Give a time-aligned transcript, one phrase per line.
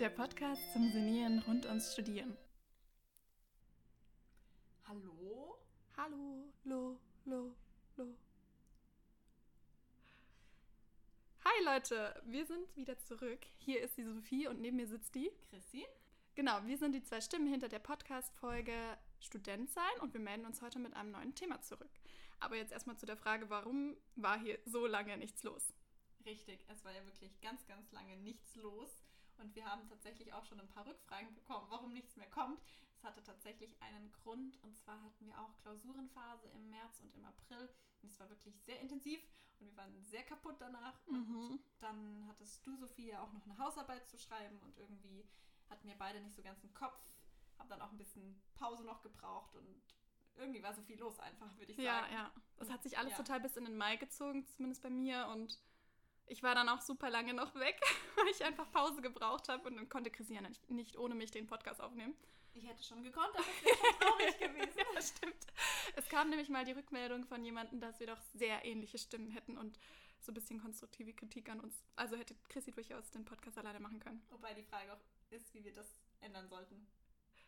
[0.00, 2.34] Der Podcast zum Senieren rund ums Studieren.
[4.88, 5.58] Hallo?
[5.94, 7.54] Hallo, lo, lo,
[7.96, 8.16] lo.
[11.44, 13.40] Hi Leute, wir sind wieder zurück.
[13.58, 15.84] Hier ist die Sophie und neben mir sitzt die Chrissy?
[16.34, 20.62] Genau, wir sind die zwei Stimmen hinter der Podcast-Folge Student sein und wir melden uns
[20.62, 21.92] heute mit einem neuen Thema zurück.
[22.38, 25.74] Aber jetzt erstmal zu der Frage, warum war hier so lange nichts los?
[26.24, 28.98] Richtig, es war ja wirklich ganz, ganz lange nichts los.
[29.40, 32.60] Und wir haben tatsächlich auch schon ein paar Rückfragen bekommen, warum nichts mehr kommt.
[32.96, 34.62] Es hatte tatsächlich einen Grund.
[34.62, 37.68] Und zwar hatten wir auch Klausurenphase im März und im April.
[38.02, 39.20] Und es war wirklich sehr intensiv
[39.58, 40.98] und wir waren sehr kaputt danach.
[41.06, 41.50] Mhm.
[41.52, 45.26] Und dann hattest du, Sophie, auch noch eine Hausarbeit zu schreiben und irgendwie
[45.68, 46.98] hatten wir beide nicht so ganz den Kopf.
[47.58, 49.82] Hab dann auch ein bisschen Pause noch gebraucht und
[50.36, 51.86] irgendwie war so viel los einfach, würde ich sagen.
[51.86, 52.32] Ja, ja.
[52.56, 53.16] Es hat sich alles Ja.
[53.18, 55.28] total bis in den Mai gezogen, zumindest bei mir.
[55.28, 55.58] Und
[56.30, 57.78] ich war dann auch super lange noch weg,
[58.16, 61.46] weil ich einfach Pause gebraucht habe und dann konnte Christian nicht, nicht ohne mich den
[61.46, 62.14] Podcast aufnehmen.
[62.54, 64.78] Ich hätte schon gekonnt, aber es wäre schon traurig gewesen.
[64.94, 65.46] Ja, stimmt.
[65.96, 69.58] Es kam nämlich mal die Rückmeldung von jemandem, dass wir doch sehr ähnliche Stimmen hätten
[69.58, 69.78] und
[70.20, 71.82] so ein bisschen konstruktive Kritik an uns.
[71.96, 74.22] Also hätte Chrissy durchaus den Podcast alleine machen können.
[74.30, 76.86] Wobei die Frage auch ist, wie wir das ändern sollten.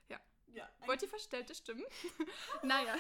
[0.09, 0.21] Ja.
[0.53, 0.69] Ja.
[0.87, 1.85] Wollt ihr verstellte Stimmen?
[2.63, 2.97] naja.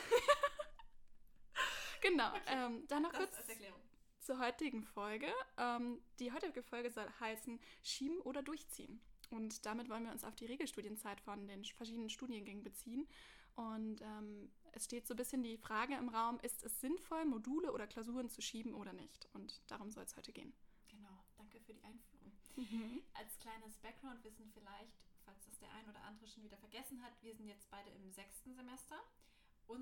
[2.00, 2.32] genau.
[2.46, 3.80] Ähm, dann noch das kurz als Erklärung.
[4.22, 5.32] Zur heutigen Folge.
[5.58, 9.00] Ähm, die heutige Folge soll heißen Schieben oder Durchziehen.
[9.30, 13.08] Und damit wollen wir uns auf die Regelstudienzeit von den verschiedenen Studiengängen beziehen.
[13.54, 17.72] Und ähm, es steht so ein bisschen die Frage im Raum, ist es sinnvoll, Module
[17.72, 19.28] oder Klausuren zu schieben oder nicht?
[19.34, 20.52] Und darum soll es heute gehen.
[20.88, 22.32] Genau, danke für die Einführung.
[23.14, 27.34] Als kleines Background-Wissen vielleicht, falls das der ein oder andere schon wieder vergessen hat, wir
[27.34, 28.96] sind jetzt beide im sechsten Semester.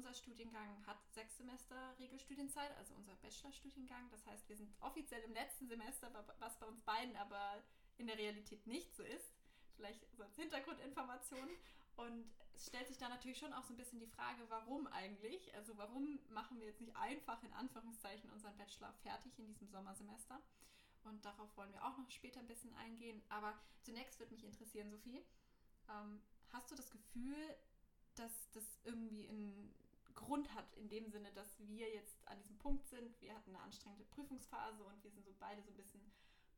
[0.00, 4.08] Unser Studiengang hat sechs Semester Regelstudienzeit, also unser Bachelorstudiengang.
[4.10, 7.62] Das heißt, wir sind offiziell im letzten Semester, wa- was bei uns beiden aber
[7.98, 9.30] in der Realität nicht so ist.
[9.76, 11.50] Vielleicht so als Hintergrundinformation.
[11.98, 12.24] Und
[12.54, 15.54] es stellt sich da natürlich schon auch so ein bisschen die Frage, warum eigentlich?
[15.54, 20.40] Also warum machen wir jetzt nicht einfach in Anführungszeichen unseren Bachelor fertig in diesem Sommersemester?
[21.04, 23.20] Und darauf wollen wir auch noch später ein bisschen eingehen.
[23.28, 25.22] Aber zunächst würde mich interessieren, Sophie,
[25.90, 26.22] ähm,
[26.54, 27.36] hast du das Gefühl,
[28.14, 29.74] dass das irgendwie einen
[30.20, 33.64] Grund hat, in dem Sinne, dass wir jetzt an diesem Punkt sind, wir hatten eine
[33.64, 36.00] anstrengende Prüfungsphase und wir sind so beide so ein bisschen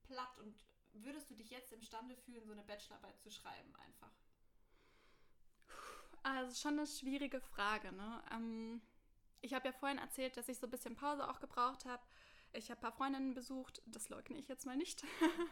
[0.02, 4.10] platt und würdest du dich jetzt imstande fühlen, so eine Bachelorarbeit zu schreiben einfach?
[6.24, 7.92] Also schon eine schwierige Frage.
[7.92, 8.22] Ne?
[8.32, 8.82] Ähm,
[9.40, 12.02] ich habe ja vorhin erzählt, dass ich so ein bisschen Pause auch gebraucht habe.
[12.52, 15.04] Ich habe ein paar Freundinnen besucht, das leugne ich jetzt mal nicht.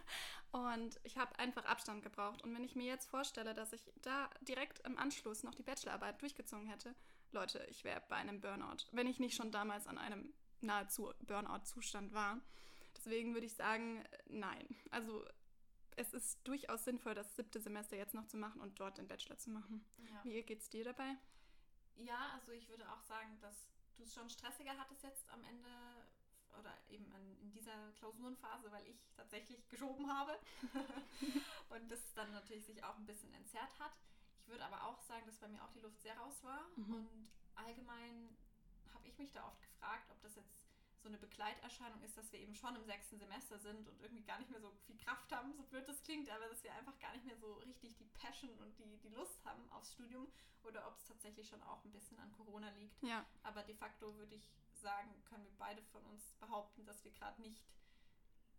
[0.53, 2.43] und ich habe einfach Abstand gebraucht.
[2.43, 6.21] Und wenn ich mir jetzt vorstelle, dass ich da direkt im Anschluss noch die Bachelorarbeit
[6.21, 6.95] durchgezogen hätte,
[7.33, 12.13] Leute, ich wäre bei einem Burnout, wenn ich nicht schon damals an einem nahezu Burnout-Zustand
[12.13, 12.41] war.
[12.97, 14.67] Deswegen würde ich sagen, nein.
[14.91, 15.25] Also
[15.97, 19.39] es ist durchaus sinnvoll, das siebte Semester jetzt noch zu machen und dort den Bachelor
[19.39, 19.85] zu machen.
[19.99, 20.25] Ja.
[20.25, 21.17] Wie geht's dir dabei?
[21.97, 25.69] Ja, also ich würde auch sagen, dass du es schon stressiger hattest jetzt am Ende
[26.59, 30.39] oder eben an, in dieser Klausurenphase, weil ich tatsächlich geschoben habe
[31.71, 33.93] und das dann natürlich sich auch ein bisschen entzerrt hat.
[34.51, 36.93] Ich würde aber auch sagen, dass bei mir auch die Luft sehr raus war Mhm.
[36.93, 38.37] und allgemein
[38.93, 40.67] habe ich mich da oft gefragt, ob das jetzt
[41.01, 44.41] so eine Begleiterscheinung ist, dass wir eben schon im sechsten Semester sind und irgendwie gar
[44.41, 47.13] nicht mehr so viel Kraft haben, so blöd das klingt, aber dass wir einfach gar
[47.13, 50.27] nicht mehr so richtig die Passion und die, die Lust haben aufs Studium
[50.65, 53.01] oder ob es tatsächlich schon auch ein bisschen an Corona liegt.
[53.05, 57.13] Ja, Aber de facto würde ich sagen, können wir beide von uns behaupten, dass wir
[57.13, 57.63] gerade nicht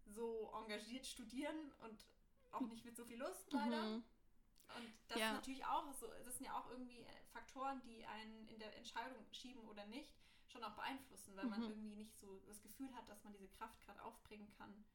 [0.05, 2.05] so engagiert studieren und
[2.53, 3.81] auch nicht mit so viel Lust leider.
[3.83, 4.03] Mhm.
[4.75, 5.27] Und das Ja.
[5.27, 8.75] ist natürlich auch so, das sind ja auch irgendwie äh, Faktoren, die einen in der
[8.77, 10.13] Entscheidung schieben oder nicht,
[10.47, 11.69] schon auch beeinflussen, weil man Mhm.
[11.69, 14.85] irgendwie nicht so das Gefühl hat, dass man diese Kraft gerade aufbringen kann.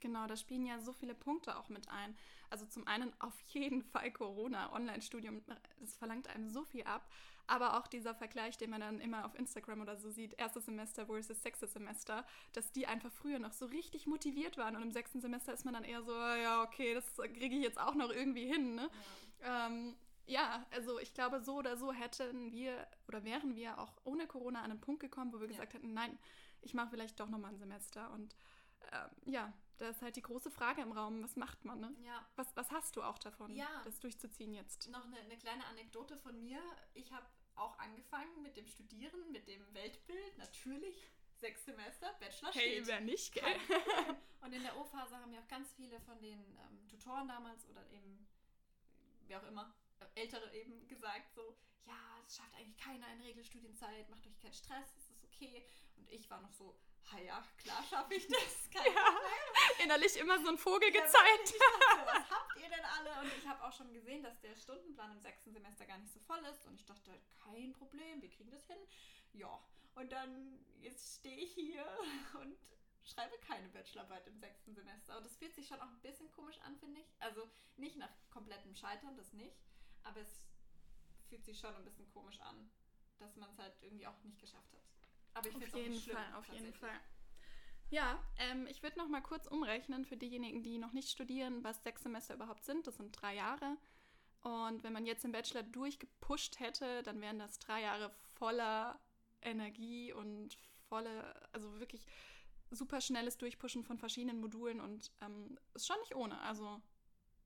[0.00, 2.16] genau, da spielen ja so viele Punkte auch mit ein.
[2.50, 5.42] Also zum einen auf jeden Fall Corona, Online-Studium,
[5.80, 7.08] das verlangt einem so viel ab.
[7.48, 11.06] Aber auch dieser Vergleich, den man dann immer auf Instagram oder so sieht, erstes Semester
[11.06, 15.20] versus sechstes Semester, dass die einfach früher noch so richtig motiviert waren und im sechsten
[15.20, 18.46] Semester ist man dann eher so, ja, okay, das kriege ich jetzt auch noch irgendwie
[18.46, 18.90] hin, ne?
[19.46, 19.96] Ähm,
[20.26, 24.62] ja, also ich glaube, so oder so hätten wir oder wären wir auch ohne Corona
[24.62, 25.52] an einen Punkt gekommen, wo wir Ja.
[25.52, 26.18] gesagt hätten, nein,
[26.62, 28.10] ich mache vielleicht doch nochmal ein Semester.
[28.10, 28.34] Und
[28.92, 31.94] ähm, ja, da ist halt die große Frage im Raum, was macht man, ne?
[32.02, 33.68] Ja, Was, was hast du auch davon, Ja.
[33.84, 34.88] das durchzuziehen jetzt?
[34.90, 36.60] noch eine, eine kleine Anekdote von mir.
[36.94, 41.10] Ich habe auch angefangen mit dem Studieren, mit dem Weltbild, natürlich.
[41.38, 42.86] Sechs Semester, Bachelor steht.
[42.86, 43.60] wer nicht, Kein-
[44.40, 47.86] Und in der O-Phase haben ja auch ganz viele von den ähm, Tutoren damals oder
[47.90, 48.26] eben,
[49.28, 49.74] wer auch immer,
[50.14, 51.94] Ältere eben gesagt, so, ja,
[52.26, 55.66] es schafft eigentlich keiner in Regelstudienzeit, macht euch keinen Stress, es ist okay.
[55.96, 56.76] Und ich war noch so,
[57.12, 58.70] ha ja, klar schaffe ich das.
[58.72, 59.18] Kein Ja.
[59.84, 61.54] Innerlich immer so ein Vogel Ja, gezeigt.
[61.60, 63.20] dachte was habt ihr denn alle?
[63.20, 66.20] Und ich habe auch schon gesehen, dass der Stundenplan im sechsten Semester gar nicht so
[66.20, 66.66] voll ist.
[66.66, 67.10] Und ich dachte,
[67.44, 68.78] kein Problem, wir kriegen das hin.
[69.34, 69.60] Ja,
[69.94, 71.86] und dann jetzt stehe ich hier
[72.40, 72.56] und
[73.06, 75.16] schreibe keine Bachelorarbeit im sechsten Semester.
[75.16, 77.06] Und das fühlt sich schon auch ein bisschen komisch an, finde ich.
[77.20, 79.56] Also nicht nach komplettem Scheitern, das nicht.
[80.02, 80.42] Aber es
[81.28, 82.70] fühlt sich schon ein bisschen komisch an,
[83.18, 84.82] dass man es halt irgendwie auch nicht geschafft hat.
[85.34, 86.16] Aber ich finde es auch nicht schlimm.
[86.16, 86.74] Fall, auf jeden.
[86.74, 87.00] Fall.
[87.90, 91.82] Ja, ähm, ich würde noch mal kurz umrechnen für diejenigen, die noch nicht studieren, was
[91.84, 92.86] sechs Semester überhaupt sind.
[92.86, 93.76] Das sind drei Jahre.
[94.42, 98.98] Und wenn man jetzt den Bachelor durchgepusht hätte, dann wären das drei Jahre voller
[99.42, 100.56] Energie und
[100.88, 102.06] volle, also wirklich
[102.70, 106.38] super schnelles Durchpushen von verschiedenen Modulen und ähm, ist schon nicht ohne.
[106.40, 106.80] Also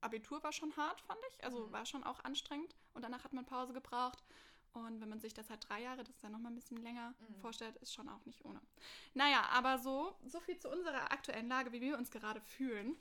[0.01, 1.43] Abitur war schon hart, fand ich.
[1.43, 1.71] Also Mhm.
[1.71, 4.23] war schon auch anstrengend und danach hat man Pause gebraucht.
[4.73, 7.13] Und wenn man sich das halt drei Jahre, das ist dann nochmal ein bisschen länger
[7.19, 7.35] Mhm.
[7.41, 8.61] vorstellt, ist schon auch nicht ohne.
[9.13, 12.95] Naja, aber so, so viel zu unserer aktuellen Lage, wie wir uns gerade fühlen.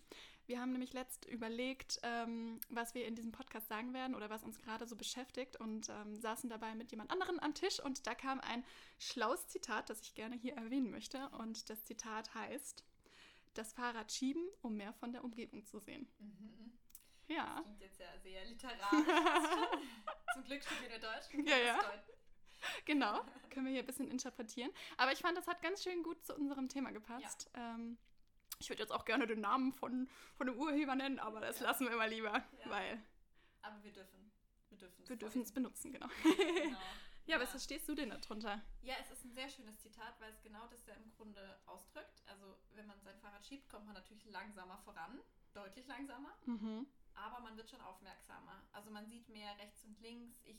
[0.50, 4.43] Wir haben nämlich letzt überlegt, ähm, was wir in diesem Podcast sagen werden oder was
[4.43, 8.17] uns gerade so beschäftigt und ähm, saßen dabei mit jemand anderen am Tisch und da
[8.17, 8.64] kam ein
[8.99, 11.29] schlaues Zitat, das ich gerne hier erwähnen möchte.
[11.38, 12.85] Und das Zitat heißt,
[13.55, 16.08] das Fahrrad schieben, um mehr von der Umgebung zu sehen.
[16.19, 16.73] Mhm.
[17.29, 17.55] Ja.
[17.55, 19.06] Das klingt jetzt ja sehr literarisch.
[20.35, 21.49] Zum Glück studieren wir Deutsch.
[21.49, 21.79] Ja, ja.
[22.87, 23.20] Genau,
[23.50, 24.73] können wir hier ein bisschen interpretieren.
[24.97, 27.49] Aber ich fand, das hat ganz schön gut zu unserem Thema gepasst.
[27.55, 27.99] Ähm,
[28.61, 31.67] ich würde jetzt auch gerne den Namen von, von dem Urheber nennen, aber das Ja.
[31.67, 33.03] lassen wir mal lieber, weil
[33.62, 34.31] Aber wir dürfen.
[34.69, 36.09] Wir dürfen wir dürfen es benutzen, genau.
[36.23, 36.79] Genau.
[37.27, 38.61] Ja, was verstehst du denn darunter?
[38.83, 42.25] Ja, es ist ein sehr schönes Zitat, weil es genau das ja im Grunde ausdrückt.
[42.27, 45.21] Also, wenn man sein Fahrrad schiebt, kommt man natürlich langsamer voran.
[45.53, 46.37] Deutlich langsamer.
[46.47, 46.89] Mhm.
[47.15, 48.65] Aber man wird schon aufmerksamer.
[48.73, 50.41] Also, man sieht mehr rechts und links.
[50.45, 50.59] Ich,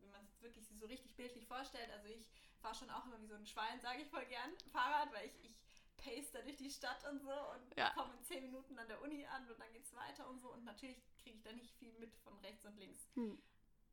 [0.00, 2.28] wenn man es wirklich so richtig bildlich vorstellt, also ich
[2.60, 5.42] fahre schon auch immer wie so ein Schwein, sage ich voll gern, Fahrrad, weil ich,
[5.44, 5.56] ich
[6.02, 7.90] pace da durch die Stadt und so und Ja.
[7.90, 10.52] komme in 10 Minuten an der Uni an und dann geht es weiter und so.
[10.52, 13.06] Und natürlich kriege ich da nicht viel mit von rechts und links.
[13.14, 13.40] Hm.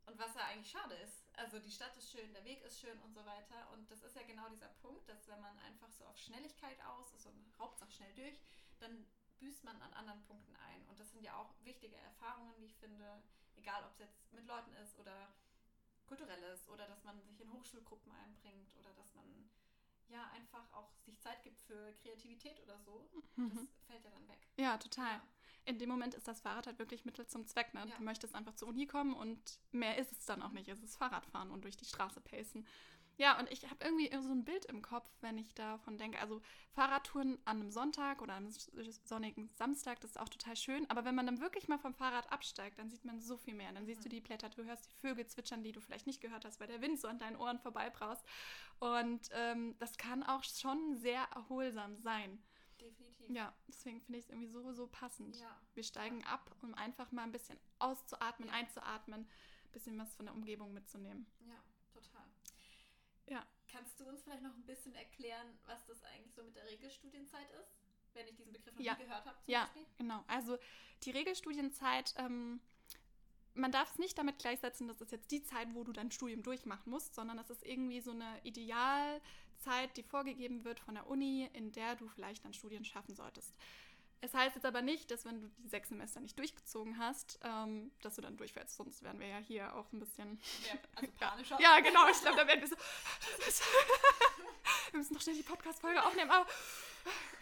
[0.05, 1.23] Und was ja eigentlich schade ist.
[1.37, 3.69] Also die Stadt ist schön, der Weg ist schön und so weiter.
[3.73, 7.13] Und das ist ja genau dieser Punkt, dass wenn man einfach so auf Schnelligkeit aus
[7.13, 8.39] ist und Hauptsache schnell durch,
[8.79, 9.05] dann
[9.39, 10.85] büßt man an anderen Punkten ein.
[10.87, 13.21] Und das sind ja auch wichtige Erfahrungen, wie ich finde,
[13.55, 15.31] egal ob es jetzt mit Leuten ist oder
[16.07, 19.49] kulturelles oder dass man sich in Hochschulgruppen einbringt oder dass man
[20.09, 23.09] ja einfach auch sich Zeit gibt für Kreativität oder so.
[23.35, 23.51] Mhm.
[23.55, 24.47] Das fällt ja dann weg.
[24.57, 25.21] Ja, total.
[25.65, 27.73] In dem Moment ist das Fahrrad halt wirklich Mittel zum Zweck.
[27.73, 27.85] Ne?
[27.87, 27.95] Ja.
[27.97, 30.67] Du möchtest einfach zur Uni kommen und mehr ist es dann auch nicht.
[30.67, 32.65] Es ist Fahrradfahren und durch die Straße pacen.
[33.19, 36.19] Ja, und ich habe irgendwie so ein Bild im Kopf, wenn ich davon denke.
[36.19, 38.49] Also Fahrradtouren an einem Sonntag oder einem
[39.03, 40.89] sonnigen Samstag, das ist auch total schön.
[40.89, 43.73] Aber wenn man dann wirklich mal vom Fahrrad absteigt, dann sieht man so viel mehr.
[43.73, 46.45] Dann siehst du die Blätter, du hörst die Vögel zwitschern, die du vielleicht nicht gehört
[46.45, 48.23] hast, weil der Wind so an deinen Ohren vorbeibraust.
[48.79, 52.41] Und ähm, das kann auch schon sehr erholsam sein.
[52.79, 53.29] Definitiv.
[53.35, 55.35] Ja, deswegen finde ich es irgendwie so, so passend.
[55.35, 55.59] Ja.
[55.73, 58.55] Wir steigen ab, um einfach mal ein bisschen auszuatmen, Ja.
[58.55, 61.27] einzuatmen, ein bisschen was von der Umgebung mitzunehmen.
[61.41, 61.61] Ja,
[61.91, 62.23] total.
[63.29, 63.45] Ja.
[63.71, 67.49] Kannst du uns vielleicht noch ein bisschen erklären, was das eigentlich so mit der Regelstudienzeit
[67.61, 67.69] ist?
[68.13, 68.93] Wenn ich diesen Begriff noch Ja.
[68.95, 69.85] nie gehört habe, zum Ja, Beispiel.
[69.99, 70.23] genau.
[70.27, 70.57] Also
[71.03, 72.59] die Regelstudienzeit, ähm,
[73.53, 76.41] man darf es nicht damit gleichsetzen, dass es jetzt die Zeit, wo du dein Studium
[76.41, 81.47] durchmachen musst, sondern es ist irgendwie so eine Idealzeit, die vorgegeben wird von der Uni,
[81.53, 83.53] in der du vielleicht dein Studien schaffen solltest.
[84.21, 87.91] Es heißt jetzt aber nicht, dass wenn du die sechs Semester nicht durchgezogen hast, ähm,
[88.01, 88.75] dass du dann durchfällst.
[88.75, 91.61] Sonst wären wir ja hier auch ein bisschen Wer- Also panischer.
[91.61, 92.07] Ja, genau.
[92.09, 92.75] Ich glaube, da werden wir so.
[94.91, 96.31] wir müssen doch schnell die Podcast-Folge aufnehmen.
[96.31, 96.45] Aber,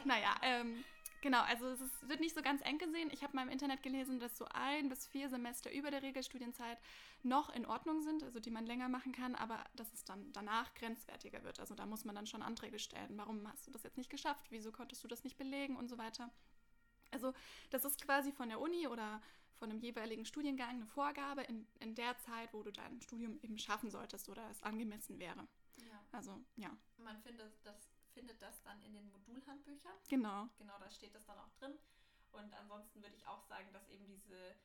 [0.05, 0.84] naja, ähm,
[1.22, 1.41] genau.
[1.41, 3.10] Also, es ist, wird nicht so ganz eng gesehen.
[3.12, 6.77] Ich habe mal im Internet gelesen, dass so ein bis vier Semester über der Regelstudienzeit
[7.24, 10.74] noch in Ordnung sind, also die man länger machen kann, aber dass es dann danach
[10.75, 11.60] grenzwertiger wird.
[11.60, 13.17] Also, da muss man dann schon Anträge stellen.
[13.17, 14.46] Warum hast du das jetzt nicht geschafft?
[14.51, 16.29] Wieso konntest du das nicht belegen und so weiter?
[17.18, 17.34] Also,
[17.72, 19.22] das ist quasi von der Uni oder
[19.56, 23.58] von einem jeweiligen Studiengang eine Vorgabe in, in der Zeit, wo du dein Studium eben
[23.58, 25.48] schaffen solltest oder es angemessen wäre.
[25.78, 26.00] Ja.
[26.12, 29.96] Also, ja, Man findet das, findet das dann in den Modulhandbüchern.
[30.08, 30.48] genau.
[30.60, 31.74] Genau, da steht das dann auch drin.
[32.34, 34.56] Und ansonsten würde ich auch sagen, dass eben diese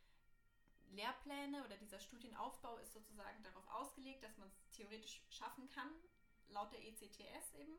[0.90, 5.88] Lehrpläne oder dieser Studienaufbau ist sozusagen darauf ausgelegt, dass man es theoretisch schaffen kann,
[6.48, 7.72] laut der ECTS eben,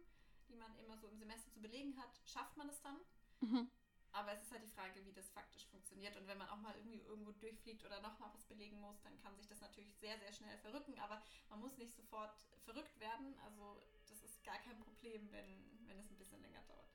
[0.50, 2.98] die man immer so im Semester zu belegen hat, schafft man es dann.
[3.42, 3.70] Mhm.
[4.13, 6.15] Aber es ist halt die Frage, wie das faktisch funktioniert.
[6.15, 9.36] Und wenn man auch mal irgendwie irgendwo durchfliegt oder nochmal was belegen muss, dann kann
[9.36, 10.98] sich das natürlich sehr, sehr schnell verrücken.
[11.00, 13.36] Aber man muss nicht sofort verrückt werden.
[13.46, 16.89] Also das ist gar kein Problem, wenn, wenn es ein bisschen länger dauert.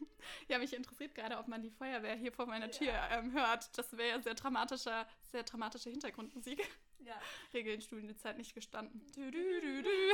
[0.48, 2.72] Ja, mich interessiert gerade, ob man die Feuerwehr hier vor meiner Ja.
[2.72, 3.76] Tür ähm, hört.
[3.78, 6.68] Das wäre ja sehr dramatischer, sehr dramatische Hintergrundmusik.
[6.98, 7.20] Ja,
[7.54, 9.00] Regeln Studienzeit nicht gestanden.
[9.16, 10.12] Dü, dü, dü, dü.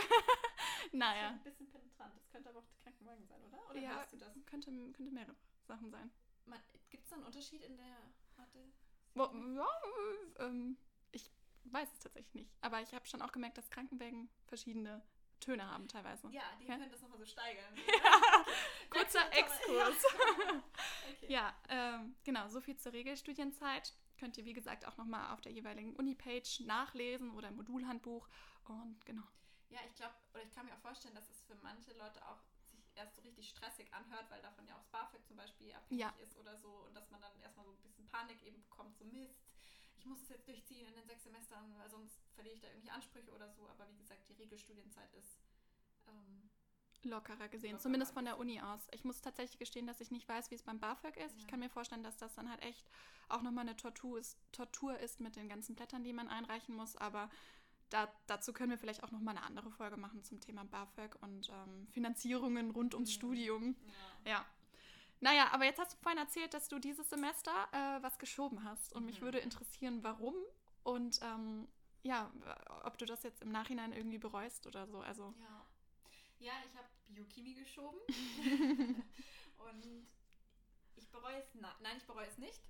[0.93, 1.31] naja.
[1.31, 2.12] ein bisschen penetrant.
[3.76, 4.33] oder ja, weißt du das?
[4.47, 6.11] Könnte, könnte mehrere Sachen sein.
[6.91, 7.97] Gibt es da einen Unterschied in der
[8.37, 8.73] Mathe?
[9.15, 9.69] Ja,
[10.45, 10.76] ähm,
[11.12, 11.31] ich
[11.65, 12.50] weiß es tatsächlich nicht.
[12.61, 15.03] Aber ich habe schon auch gemerkt, dass Krankenwägen verschiedene
[15.41, 16.29] Töne haben teilweise.
[16.31, 16.76] Ja, die Ja.
[16.76, 17.75] können das nochmal so steigern.
[18.05, 18.45] Ja,
[18.91, 20.05] kurzer Exkurs.
[21.17, 21.33] Okay.
[21.33, 23.95] Ja, ähm, genau, so viel zur Regelstudienzeit.
[24.19, 28.29] Könnt ihr, wie gesagt, auch nochmal auf der jeweiligen Uni-Page nachlesen oder im Modulhandbuch.
[28.65, 29.23] Und genau.
[29.69, 32.41] Ja, ich glaube, oder ich kann mir auch vorstellen, dass es für manche Leute auch
[32.97, 36.15] erst so richtig stressig anhört, weil davon ja auch das BAföG zum Beispiel abhängig Ja.
[36.23, 39.05] ist oder so und dass man dann erstmal so ein bisschen Panik eben bekommt, so
[39.05, 39.37] Mist,
[39.99, 42.91] ich muss es jetzt durchziehen in den sechs Semestern, weil sonst verliere ich da irgendwie
[42.91, 43.69] Ansprüche oder so.
[43.69, 45.38] Aber wie gesagt, die Regelstudienzeit ist
[46.07, 46.50] ähm,
[47.03, 48.38] Lockerer gesehen, Lockerer zumindest von der.
[48.38, 48.87] Uni aus.
[48.93, 51.37] Ich muss tatsächlich gestehen, dass ich nicht weiß, wie es beim BAföG ist.
[51.37, 51.49] Ich Ja.
[51.49, 52.88] kann mir vorstellen, dass das dann halt echt
[53.29, 56.97] auch nochmal eine Tortur ist, Tortur ist mit den ganzen Blättern, die man einreichen muss.
[56.97, 57.31] Aber
[57.90, 61.49] da, dazu können wir vielleicht auch nochmal eine andere Folge machen zum Thema BAföG und
[61.50, 63.14] ähm, Finanzierungen rund ums Mhm.
[63.14, 63.76] Studium.
[64.25, 64.31] ja.
[64.33, 64.47] Ja.
[65.21, 68.93] Naja, aber jetzt hast du vorhin erzählt, dass du dieses Semester äh, was geschoben hast.
[68.93, 69.25] Und mich Mhm.
[69.25, 70.35] würde interessieren, warum
[70.83, 71.66] und ähm,
[72.02, 72.31] ja,
[72.85, 75.00] ob du das jetzt im Nachhinein irgendwie bereust oder so.
[75.00, 75.66] Also, Ja,
[76.38, 77.99] ja ich habe Biochemie geschoben.
[79.59, 80.07] und
[80.97, 82.61] ich bereue es, nein, ich bereue es nicht.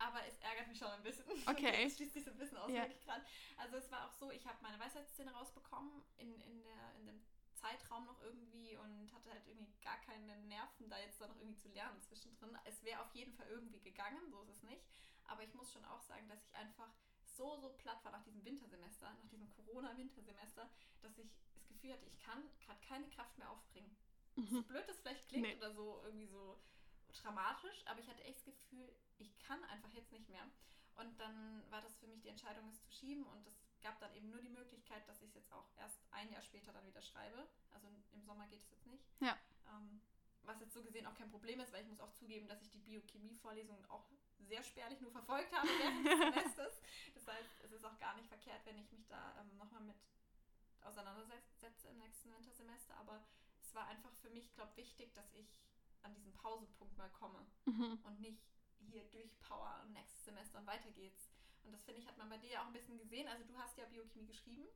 [0.00, 1.24] Aber es ärgert mich schon ein bisschen.
[1.46, 1.84] Okay.
[1.86, 2.86] Es schließt sich so ein bisschen aus, Ja.
[3.04, 3.22] gerade.
[3.58, 7.20] Also es war auch so, ich habe meine Weisheitszähne rausbekommen in, in, der, in dem
[7.54, 11.58] Zeitraum noch irgendwie und hatte halt irgendwie gar keine Nerven, da jetzt da noch irgendwie
[11.58, 12.56] zu lernen zwischendrin.
[12.64, 14.82] Es wäre auf jeden Fall irgendwie gegangen, so ist es nicht.
[15.26, 16.88] Aber ich muss schon auch sagen, dass ich einfach
[17.26, 20.68] so, so platt war nach diesem Wintersemester, nach diesem Corona-Wintersemester,
[21.02, 23.94] dass ich das Gefühl hatte, ich kann gerade keine Kraft mehr aufbringen.
[24.36, 24.64] So mhm.
[24.64, 25.56] blöd das vielleicht klingt Nee.
[25.56, 26.58] oder so irgendwie so
[27.12, 30.44] dramatisch, aber ich hatte echt das Gefühl, ich kann einfach jetzt nicht mehr.
[30.96, 34.14] Und dann war das für mich die Entscheidung, es zu schieben und es gab dann
[34.14, 37.00] eben nur die Möglichkeit, dass ich es jetzt auch erst ein Jahr später dann wieder
[37.00, 37.48] schreibe.
[37.70, 39.04] Also im Sommer geht es jetzt nicht.
[39.20, 39.38] Ja.
[39.68, 40.02] Ähm,
[40.42, 42.70] was jetzt so gesehen auch kein Problem ist, weil ich muss auch zugeben, dass ich
[42.70, 44.04] die Biochemie-Vorlesungen auch
[44.40, 46.80] sehr spärlich nur verfolgt habe während des Semesters.
[47.14, 49.96] Das heißt, es ist auch gar nicht verkehrt, wenn ich mich da ähm, nochmal mit
[50.82, 52.96] auseinandersetze im nächsten Wintersemester.
[52.96, 53.24] Aber
[53.62, 55.46] es war einfach für mich, glaube ich, wichtig, dass ich
[56.02, 57.98] an diesen Pausepunkt mal komme Mhm.
[58.04, 58.42] und nicht
[58.78, 61.30] hier durchpower und nächstes Semester und weiter geht's.
[61.62, 63.28] Und das finde ich, hat man bei dir ja auch ein bisschen gesehen.
[63.28, 64.66] Also du hast ja Biochemie geschrieben.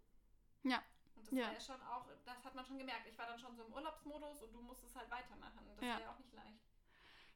[0.62, 0.82] Ja.
[1.16, 1.46] Und das Ja.
[1.46, 3.06] war ja schon auch, das hat man schon gemerkt.
[3.08, 5.64] Ich war dann schon so im Urlaubsmodus und du musstest halt weitermachen.
[5.66, 5.94] Das Ja.
[5.94, 6.60] war ja auch nicht leicht.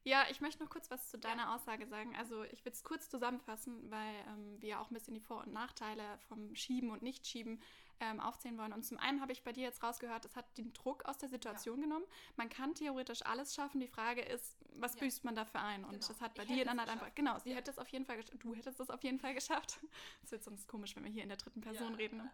[0.03, 1.21] Ja, ich möchte noch kurz was zu Ja.
[1.21, 2.15] deiner Aussage sagen.
[2.15, 5.51] Also ich will es kurz zusammenfassen, weil ähm, wir auch ein bisschen die Vor- und
[5.51, 7.61] Nachteile vom Schieben und Nicht-Schieben
[7.99, 8.73] ähm, aufzählen wollen.
[8.73, 11.29] Und zum einen habe ich bei dir jetzt rausgehört, es hat den Druck aus der
[11.29, 12.05] Situation genommen.
[12.35, 13.79] Man kann theoretisch alles schaffen.
[13.79, 14.99] Die Frage ist, was Ja.
[15.01, 15.83] büßt man dafür ein?
[15.83, 16.07] Und Genau.
[16.07, 17.57] das hat bei Ich dir dann halt einfach, genau, sie Ja.
[17.57, 18.43] hätte es auf jeden Fall geschafft.
[18.43, 19.79] Du hättest es auf jeden Fall geschafft.
[20.23, 21.97] Es wird sonst komisch, wenn wir hier in der dritten Person Ja.
[21.97, 22.17] reden.
[22.17, 22.31] Ne?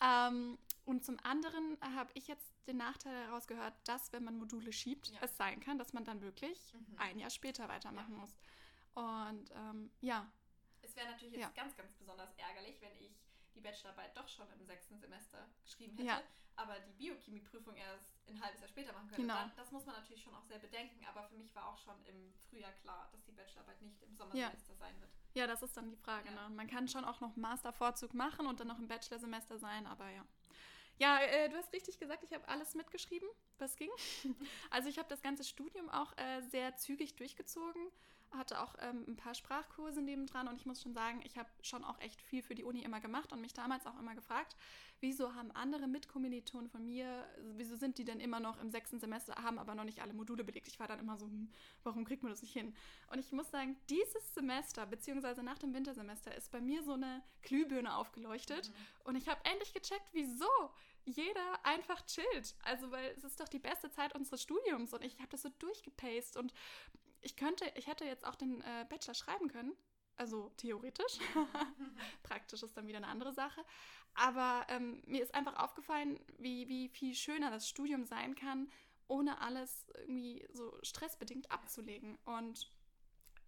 [0.00, 5.08] Ähm, und zum anderen habe ich jetzt den Nachteil herausgehört, dass, wenn man Module schiebt,
[5.08, 5.18] Ja.
[5.22, 6.98] es sein kann, dass man dann wirklich Mhm.
[6.98, 8.36] ein Jahr später weitermachen muss.
[8.94, 10.30] Und ähm, ja,
[10.82, 11.50] Es wäre natürlich jetzt Ja.
[11.62, 13.12] ganz, ganz besonders ärgerlich, wenn ich
[13.58, 16.22] die Bachelorarbeit doch schon im sechsten Semester geschrieben hätte, Ja.
[16.56, 19.22] aber die Biochemieprüfung erst ein halbes Jahr später machen könnte.
[19.22, 19.34] Genau.
[19.34, 21.94] Dann, das muss man natürlich schon auch sehr bedenken, aber für mich war auch schon
[22.06, 25.10] im Frühjahr klar, dass die Bachelorarbeit nicht im Sommersemester sein wird.
[25.34, 26.28] ja, das ist dann die Frage.
[26.28, 26.48] Ja.
[26.48, 26.54] Ne?
[26.54, 30.08] Man kann schon auch noch einen Mastervorzug machen und dann noch im Bachelorsemester sein, aber
[30.10, 30.24] ja.
[31.00, 33.90] Ja, äh, du hast richtig gesagt, ich habe alles mitgeschrieben, was ging.
[34.70, 37.88] Also ich habe das ganze Studium auch äh, sehr zügig durchgezogen,
[38.32, 41.84] hatte auch ähm, ein paar Sprachkurse nebendran und ich muss schon sagen, ich habe schon
[41.84, 44.56] auch echt viel für die Uni immer gemacht und mich damals auch immer gefragt,
[45.00, 49.34] wieso haben andere Mitkommilitonen von mir, wieso sind die denn immer noch im sechsten Semester,
[49.42, 50.68] haben aber noch nicht alle Module belegt.
[50.68, 51.50] Ich war dann immer so, hm,
[51.84, 52.74] warum kriegt man das nicht hin?
[53.10, 57.22] Und ich muss sagen, dieses Semester, beziehungsweise nach dem Wintersemester, ist bei mir so eine
[57.42, 58.74] Glühbirne aufgeleuchtet Mhm.
[59.04, 60.48] und ich habe endlich gecheckt, wieso
[61.04, 62.54] jeder einfach chillt.
[62.64, 65.48] Also, weil es ist doch die beste Zeit unseres Studiums und ich habe das so
[65.58, 66.52] durchgepaced und
[67.20, 69.76] ich könnte, ich hätte jetzt auch den äh, Bachelor schreiben können.
[70.16, 71.18] Also theoretisch.
[72.24, 73.64] Praktisch ist dann wieder eine andere Sache.
[74.14, 78.68] Aber ähm, mir ist einfach aufgefallen, wie, wie viel schöner das Studium sein kann,
[79.06, 82.18] ohne alles irgendwie so stressbedingt abzulegen.
[82.24, 82.72] Und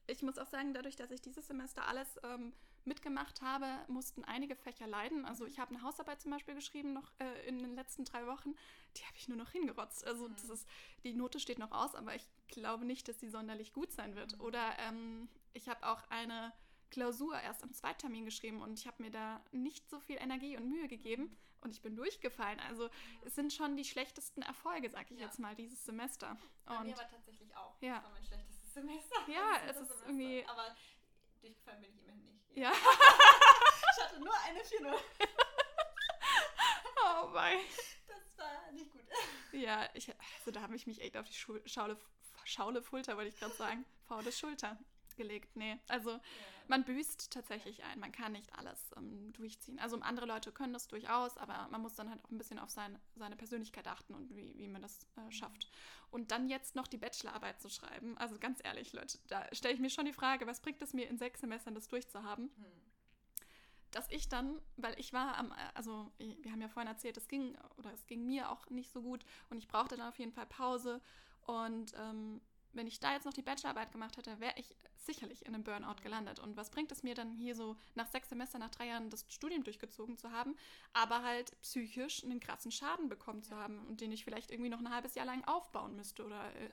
[0.07, 2.53] ich muss auch sagen, dadurch, dass ich dieses Semester alles ähm,
[2.85, 5.25] mitgemacht habe, mussten einige Fächer leiden.
[5.25, 8.55] Also ich habe eine Hausarbeit zum Beispiel geschrieben, noch äh, in den letzten drei Wochen.
[8.97, 10.05] Die habe ich nur noch hingerotzt.
[10.07, 10.35] Also Mhm.
[10.37, 10.69] das ist,
[11.05, 14.35] die Note steht noch aus, aber ich glaube nicht, dass die sonderlich gut sein wird.
[14.37, 14.41] Mhm.
[14.45, 16.53] Oder ähm, ich habe auch eine
[16.91, 20.69] Klausur erst am Zweitermin geschrieben und ich habe mir da nicht so viel Energie und
[20.69, 22.59] Mühe gegeben und ich bin durchgefallen.
[22.61, 22.89] Also
[23.25, 25.27] es sind schon die schlechtesten Erfolge, sag ich Ja.
[25.27, 26.37] jetzt mal, dieses Semester.
[26.65, 27.81] Bei Und mir aber tatsächlich auch.
[27.81, 27.97] Ja.
[27.97, 29.17] Das war mein schlechtestes Semester.
[29.29, 30.07] Ja, es ist Semester.
[30.07, 30.75] irgendwie- Aber
[31.41, 32.40] durchgefallen bin ich immerhin nicht.
[32.55, 32.73] Ja,
[33.97, 34.95] Ich hatte nur eine 4-0.
[37.05, 37.59] oh mein.
[38.07, 39.03] Das war nicht gut.
[39.53, 41.99] Ja, ich, also da habe ich mich echt auf die Schaule,
[42.45, 44.79] Schaule Fulter, wollte ich gerade sagen, faule Schulter
[45.21, 45.55] gelegt.
[45.55, 46.21] Nee, also ja.
[46.69, 48.01] man büßt tatsächlich ein.
[48.01, 49.79] Man kann nicht alles ähm, durchziehen.
[49.79, 52.71] Also andere Leute können das durchaus, aber man muss dann halt auch ein bisschen auf
[52.71, 55.69] sein, seine Persönlichkeit achten und wie, wie man das äh, schafft.
[56.11, 58.17] Und dann jetzt noch die Bachelorarbeit zu schreiben.
[58.19, 61.09] Also ganz ehrlich, Leute, da stelle ich mir schon die Frage, was bringt es mir
[61.09, 62.51] in sechs Semestern, das durchzuhaben?
[62.57, 62.91] Hm
[63.93, 67.57] dass ich dann, weil ich war am, also wir haben ja vorhin erzählt, es ging
[67.77, 70.47] oder es ging mir auch nicht so gut und ich brauchte dann auf jeden Fall
[70.47, 71.01] Pause
[71.43, 72.41] und ähm,
[72.73, 76.03] wenn ich da jetzt noch die Bachelorarbeit gemacht hätte, wäre ich sicherlich in einem Burnout
[76.03, 76.39] gelandet.
[76.39, 79.25] Und was bringt es mir dann hier so nach sechs Semestern, nach drei Jahren das
[79.29, 80.57] Studium durchgezogen zu haben,
[80.93, 84.79] aber halt psychisch einen krassen Schaden bekommen zu haben und den ich vielleicht irgendwie noch
[84.79, 86.71] ein halbes Jahr lang aufbauen müsste oder äh,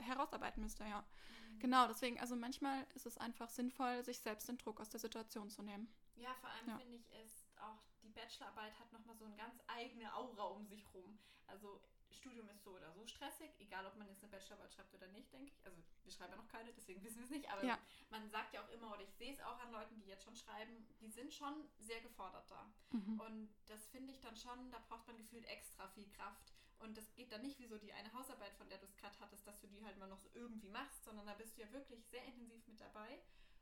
[0.00, 1.00] herausarbeiten müsste, ja.
[1.00, 1.58] Mhm.
[1.58, 5.50] Genau, deswegen, also manchmal ist es einfach sinnvoll, sich selbst den Druck aus der Situation
[5.50, 5.88] zu nehmen.
[6.16, 6.78] Ja, vor allem ja.
[6.78, 10.84] finde ich, ist auch die Bachelorarbeit hat nochmal so eine ganz eigene Aura um sich
[10.94, 11.18] rum.
[11.46, 11.80] Also
[12.12, 15.32] Studium ist so oder so stressig, egal ob man jetzt eine Bachelorarbeit schreibt oder nicht,
[15.32, 15.64] denke ich.
[15.64, 17.50] Also wir schreiben ja noch keine, deswegen wissen wir es nicht.
[17.50, 17.78] Aber ja.
[18.10, 20.36] man sagt ja auch immer, oder ich sehe es auch an Leuten, die jetzt schon
[20.36, 22.70] schreiben, die sind schon sehr gefordert da.
[22.90, 23.20] Mhm.
[23.20, 26.52] Und das finde ich dann schon, da braucht man gefühlt extra viel Kraft.
[26.78, 29.18] Und das geht dann nicht wie so die eine Hausarbeit, von der du es gerade
[29.20, 31.72] hattest, dass du die halt mal noch so irgendwie machst, sondern da bist du ja
[31.72, 33.20] wirklich sehr intensiv mit dabei.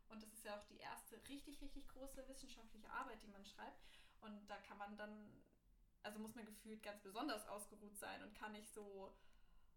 [0.09, 3.85] Und das ist ja auch die erste richtig, richtig große wissenschaftliche Arbeit, die man schreibt.
[4.21, 5.31] Und da kann man dann
[6.09, 9.13] also muss man gefühlt ganz besonders ausgeruht sein und kann nicht so,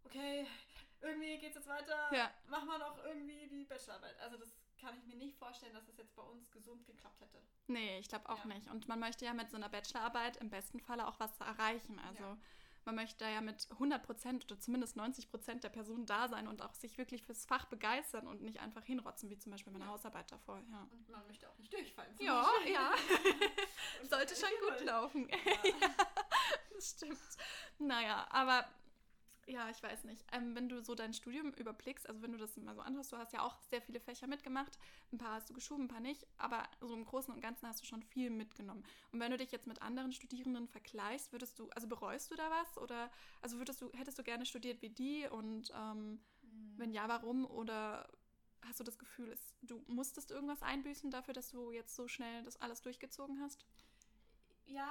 [0.06, 0.48] okay,
[1.02, 2.32] irgendwie geht's jetzt weiter, ja.
[2.48, 4.18] mach mal noch irgendwie die Bachelorarbeit.
[4.22, 7.42] Also das kann ich mir nicht vorstellen, dass das jetzt bei uns gesund geklappt hätte.
[7.68, 8.54] Nee, ich glaube auch ja.
[8.54, 8.70] nicht.
[8.70, 12.00] Und man möchte ja mit so einer Bachelorarbeit im besten Falle auch was erreichen.
[12.00, 12.38] Also ja.
[12.86, 16.62] man möchte ja mit 100 Prozent oder zumindest 90 Prozent der Personen da sein und
[16.62, 19.92] auch sich wirklich fürs Fach begeistern und nicht einfach hinrotzen, wie zum Beispiel meine ja.
[19.92, 20.62] Hausarbeit davor.
[20.72, 20.88] Ja.
[20.92, 22.16] Und man möchte auch nicht durchfallen.
[22.20, 22.94] Ja, ja.
[24.10, 25.30] Sollte schon gut laufen.
[26.76, 27.20] Das stimmt.
[27.80, 28.66] Naja, aber
[29.48, 30.24] ja, ich weiß nicht.
[30.32, 33.18] Ähm, wenn du so dein Studium überblickst, also wenn du das mal so anhörst, du
[33.18, 34.78] hast ja auch sehr viele Fächer mitgemacht.
[35.12, 36.26] Ein paar hast du geschoben, ein paar nicht.
[36.38, 38.84] Aber so im Großen und Ganzen hast du schon viel mitgenommen.
[39.12, 42.50] Und wenn du dich jetzt mit anderen Studierenden vergleichst, würdest du, also bereust du da
[42.50, 42.78] was?
[42.78, 45.28] Oder also würdest du, hättest du gerne studiert wie die?
[45.28, 46.74] Und ähm, mhm.
[46.78, 47.46] wenn ja, warum?
[47.46, 48.08] Oder
[48.62, 52.44] hast du das Gefühl, es, du musstest irgendwas einbüßen dafür, dass du jetzt so schnell
[52.44, 53.66] das alles durchgezogen hast?
[54.66, 54.90] Ja,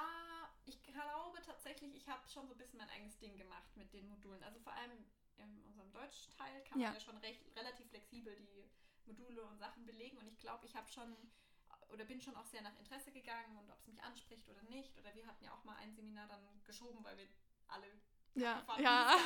[0.70, 4.08] ich glaube tatsächlich, ich habe schon so ein bisschen mein eigenes Ding gemacht mit den
[4.08, 4.42] Modulen.
[4.42, 5.04] Also vor allem
[5.36, 6.88] in unserem Deutschteil kann ja.
[6.88, 8.70] man ja schon recht, relativ flexibel die
[9.06, 10.18] Module und Sachen belegen.
[10.18, 11.16] Und ich glaube, ich habe schon
[11.92, 14.96] oder bin schon auch sehr nach Interesse gegangen und ob es mich anspricht oder nicht.
[14.98, 17.26] Oder wir hatten ja auch mal ein Seminar dann geschoben, weil wir
[17.68, 17.86] alle
[18.34, 19.18] ja, ja.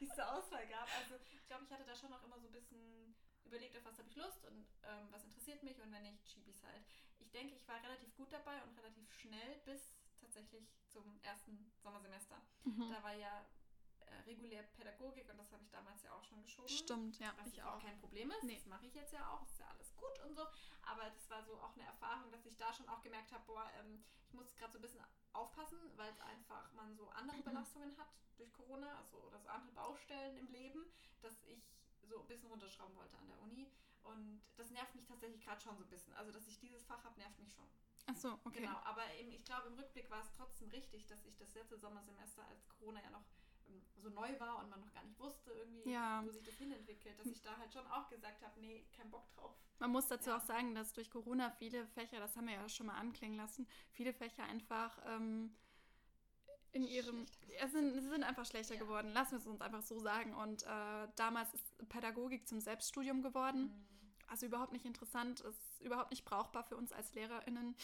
[0.00, 0.88] diese Auswahl gab.
[0.96, 3.98] Also ich glaube, ich hatte da schon auch immer so ein bisschen überlegt, auf was
[3.98, 6.84] habe ich Lust und ähm, was interessiert mich und wenn nicht, schiebe ich es halt.
[7.18, 9.92] Ich denke, ich war relativ gut dabei und relativ schnell bis
[10.34, 12.36] tatsächlich zum ersten Sommersemester.
[12.64, 12.90] Mhm.
[12.90, 13.46] Da war ja
[14.00, 16.68] äh, regulär Pädagogik und das habe ich damals ja auch schon geschoben.
[16.68, 17.32] Stimmt, ja.
[17.38, 18.42] Was ich auch kein Problem ist.
[18.42, 18.56] Nee.
[18.56, 19.42] Das mache ich jetzt ja auch.
[19.46, 20.42] Ist ja alles gut und so.
[20.82, 23.70] Aber das war so auch eine Erfahrung, dass ich da schon auch gemerkt habe, boah,
[23.78, 27.44] ähm, ich muss gerade so ein bisschen aufpassen, weil einfach man so andere mhm.
[27.44, 30.84] Belastungen hat durch Corona, also oder so andere Baustellen im Leben,
[31.22, 31.62] dass ich
[32.02, 33.70] so ein bisschen runterschrauben wollte an der Uni.
[34.02, 36.12] Und das nervt mich tatsächlich gerade schon so ein bisschen.
[36.14, 37.66] Also, dass ich dieses Fach habe, nervt mich schon.
[38.06, 38.60] Ach so, okay.
[38.60, 41.78] Genau, aber eben, ich glaube, im Rückblick war es trotzdem richtig, dass ich das letzte
[41.78, 43.24] Sommersemester, als Corona ja noch
[43.68, 46.22] ähm, so neu war und man noch gar nicht wusste, irgendwie, ja.
[46.24, 49.30] wo sich das hinentwickelt, dass ich da halt schon auch gesagt habe, nee, kein Bock
[49.34, 49.56] drauf.
[49.78, 50.36] Man muss dazu ja.
[50.36, 53.66] auch sagen, dass durch Corona viele Fächer, das haben wir ja schon mal anklingen lassen,
[53.92, 55.56] viele Fächer einfach ähm,
[56.72, 57.24] in ihrem.
[57.58, 58.80] Es sind, sie sind einfach schlechter ja.
[58.80, 60.34] geworden, lassen wir es uns einfach so sagen.
[60.34, 63.62] Und äh, damals ist Pädagogik zum Selbststudium geworden.
[63.62, 63.93] Mhm
[64.28, 67.74] also überhaupt nicht interessant, ist überhaupt nicht brauchbar für uns als LehrerInnen.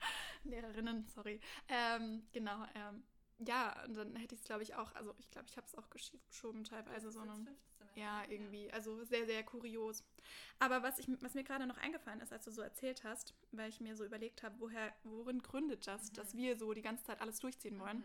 [0.44, 1.40] Lehrerinnen, sorry.
[1.68, 3.02] Ähm, genau, ähm,
[3.38, 5.74] ja, und dann hätte ich es, glaube ich, auch, also ich glaube, ich habe es
[5.76, 7.12] auch geschoben teilweise.
[7.12, 7.46] So eine,
[7.94, 8.72] ja, irgendwie, ja.
[8.72, 10.04] also sehr, sehr kurios.
[10.58, 13.68] Aber was, ich, was mir gerade noch eingefallen ist, als du so erzählt hast, weil
[13.68, 16.14] ich mir so überlegt habe, woher, worin gründet das, mhm.
[16.14, 17.98] dass wir so die ganze Zeit alles durchziehen wollen.
[17.98, 18.04] Mhm.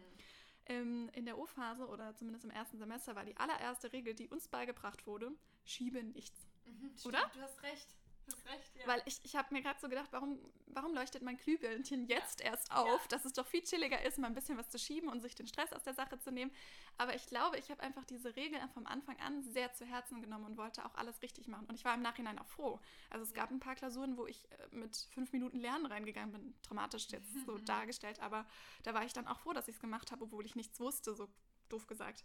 [0.65, 4.47] Ähm, in der O-Phase oder zumindest im ersten Semester war die allererste Regel, die uns
[4.47, 5.31] beigebracht wurde,
[5.65, 6.47] schiebe nichts.
[6.79, 7.31] Mhm, Oder?
[7.33, 7.95] Du hast recht.
[8.25, 8.87] Du hast recht, ja.
[8.87, 12.51] Weil ich, ich habe mir gerade so gedacht, warum, warum leuchtet mein Glühbirnchen jetzt ja.
[12.51, 13.01] erst auf?
[13.01, 13.07] Ja.
[13.09, 15.45] Dass es doch viel chilliger ist, mal ein bisschen was zu schieben und sich den
[15.47, 16.51] Stress aus der Sache zu nehmen.
[16.97, 20.45] Aber ich glaube, ich habe einfach diese Regel vom Anfang an sehr zu Herzen genommen
[20.45, 21.65] und wollte auch alles richtig machen.
[21.67, 22.79] Und ich war im Nachhinein auch froh.
[23.09, 26.55] Also es gab ein paar Klausuren, wo ich äh, mit fünf Minuten Lernen reingegangen bin.
[26.63, 28.21] Dramatisch jetzt so dargestellt.
[28.21, 28.45] Aber
[28.83, 31.13] da war ich dann auch froh, dass ich es gemacht habe, obwohl ich nichts wusste,
[31.13, 31.27] so
[31.67, 32.23] doof gesagt.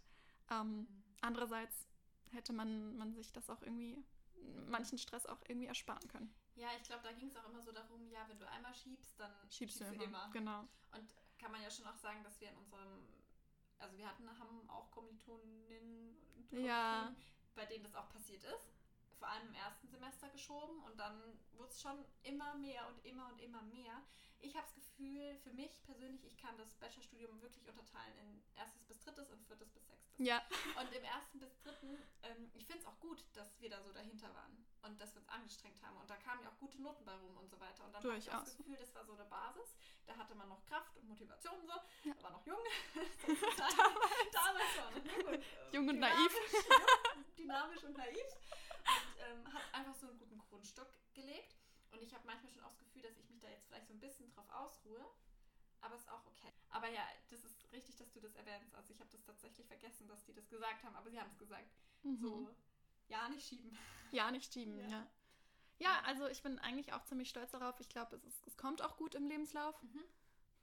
[0.49, 0.87] Ähm, mhm.
[1.19, 1.87] Andererseits
[2.31, 4.01] hätte man, man sich das auch irgendwie
[4.67, 6.33] manchen Stress auch irgendwie ersparen können.
[6.55, 9.19] Ja, ich glaube, da ging es auch immer so darum, ja, wenn du einmal schiebst,
[9.19, 10.03] dann schiebst, schiebst du immer.
[10.03, 10.29] immer.
[10.33, 10.59] Genau.
[10.91, 13.07] Und kann man ja schon auch sagen, dass wir in unserem,
[13.77, 16.15] also wir hatten, haben auch Kommilitoninnen
[16.51, 17.15] Ja.
[17.55, 18.73] bei denen das auch passiert ist.
[19.19, 21.21] Vor allem im ersten Semester geschoben und dann
[21.53, 24.01] wurde es schon immer mehr und immer und immer mehr.
[24.39, 28.83] Ich habe das Gefühl, für mich persönlich, ich kann das Bachelorstudium wirklich unterteilen in erstes
[28.85, 30.17] bis drittes und viertes bis sechstes.
[30.17, 30.41] Ja.
[30.79, 33.91] Und im ersten bis dritten, ähm, ich finde es auch gut, dass wir da so
[33.91, 35.97] dahinter waren und dass wir uns angestrengt haben.
[35.97, 37.85] Und da kamen ja auch gute Noten bei rum und so weiter.
[37.85, 38.57] Und dann habe ich das.
[38.57, 39.75] Gefühl, das war so eine Basis.
[40.07, 41.73] Da hatte man noch Kraft und Motivation so.
[42.07, 42.13] Ja.
[42.15, 42.57] Da war noch jung.
[43.57, 44.31] Damals.
[44.31, 46.33] Damals war noch jung und, äh, Jung und naiv.
[46.33, 48.25] dynamisch, Dynamisch und naiv.
[48.79, 51.55] Und ähm, hat einfach so einen guten Grundstock gelegt.
[51.91, 53.93] Und ich habe manchmal schon auch das Gefühl, dass ich mich da jetzt vielleicht so
[53.93, 55.05] ein bisschen drauf ausruhe.
[55.81, 56.51] Aber ist auch okay.
[56.69, 58.73] Aber ja, das ist richtig, dass du das erwähnst.
[58.75, 60.95] Also ich habe das tatsächlich vergessen, dass die das gesagt haben.
[60.95, 61.69] Aber sie haben es gesagt.
[62.03, 62.17] Mhm.
[62.17, 62.49] So,
[63.07, 63.77] ja, nicht schieben.
[64.11, 64.87] Ja, nicht schieben, Ja.
[64.87, 65.07] ja.
[65.79, 66.01] ja.
[66.05, 67.79] also ich bin eigentlich auch ziemlich stolz darauf.
[67.79, 69.81] Ich glaube, es, ist- es kommt auch gut im Lebenslauf.
[69.83, 70.03] Mhm.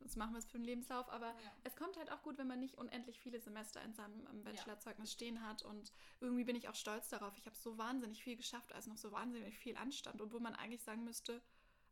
[0.01, 1.53] Das machen wir es für den Lebenslauf, aber Ja.
[1.65, 5.11] es kommt halt auch gut, wenn man nicht unendlich viele Semester in seinem ähm, Bachelorzeugnis
[5.13, 5.63] stehen hat.
[5.63, 7.37] Und irgendwie bin ich auch stolz darauf.
[7.39, 10.21] Ich habe so wahnsinnig viel geschafft, als noch so wahnsinnig viel anstand.
[10.21, 11.43] Und wo man eigentlich sagen müsste,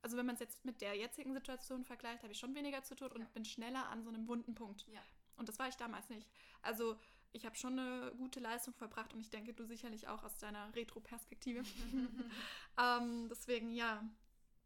[0.02, 2.94] also wenn man es jetzt mit der jetzigen Situation vergleicht, habe ich schon weniger zu
[2.94, 3.28] tun und Ja.
[3.32, 4.86] bin schneller an so einem wunden Punkt.
[4.88, 5.02] Ja.
[5.36, 6.28] Und das war ich damals nicht.
[6.62, 6.98] Also
[7.32, 10.72] ich habe schon eine gute Leistung verbracht und ich denke, du sicherlich auch aus deiner
[10.76, 11.62] Retro-Perspektive.
[12.78, 14.08] ähm, deswegen ja.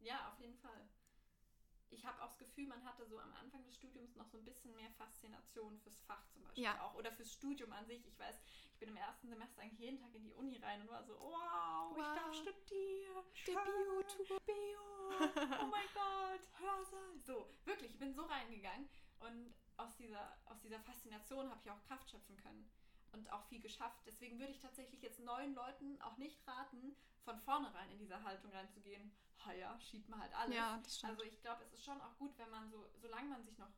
[0.01, 0.89] Ja, auf jeden Fall.
[1.91, 4.45] Ich habe auch das Gefühl, man hatte so am Anfang des Studiums noch so ein
[4.45, 6.81] bisschen mehr Faszination fürs Fach zum Beispiel Ja.
[6.83, 8.07] auch oder fürs Studium an sich.
[8.07, 8.37] Ich weiß,
[8.73, 11.19] ich bin im ersten Semester eigentlich jeden Tag in die Uni rein und war so,
[11.19, 12.15] wow, ich Wow.
[12.15, 13.25] darf studieren.
[13.47, 14.41] Der Bio-Tour.
[14.47, 14.81] Bio,
[15.63, 17.19] oh mein Gott, Hörsaal.
[17.25, 18.89] So, wirklich, ich bin so reingegangen
[19.21, 22.69] und aus dieser, aus dieser Faszination habe ich auch Kraft schöpfen können
[23.13, 23.99] und auch viel geschafft.
[24.07, 28.51] Deswegen würde ich tatsächlich jetzt neuen Leuten auch nicht raten, von vornherein in diese Haltung
[28.53, 29.13] reinzugehen.
[29.45, 30.55] Ha ja, schiebt man halt alles.
[30.57, 31.13] Ja, das stimmt.
[31.13, 33.71] Also ich glaube, es ist schon auch gut, wenn man so, solange man sich noch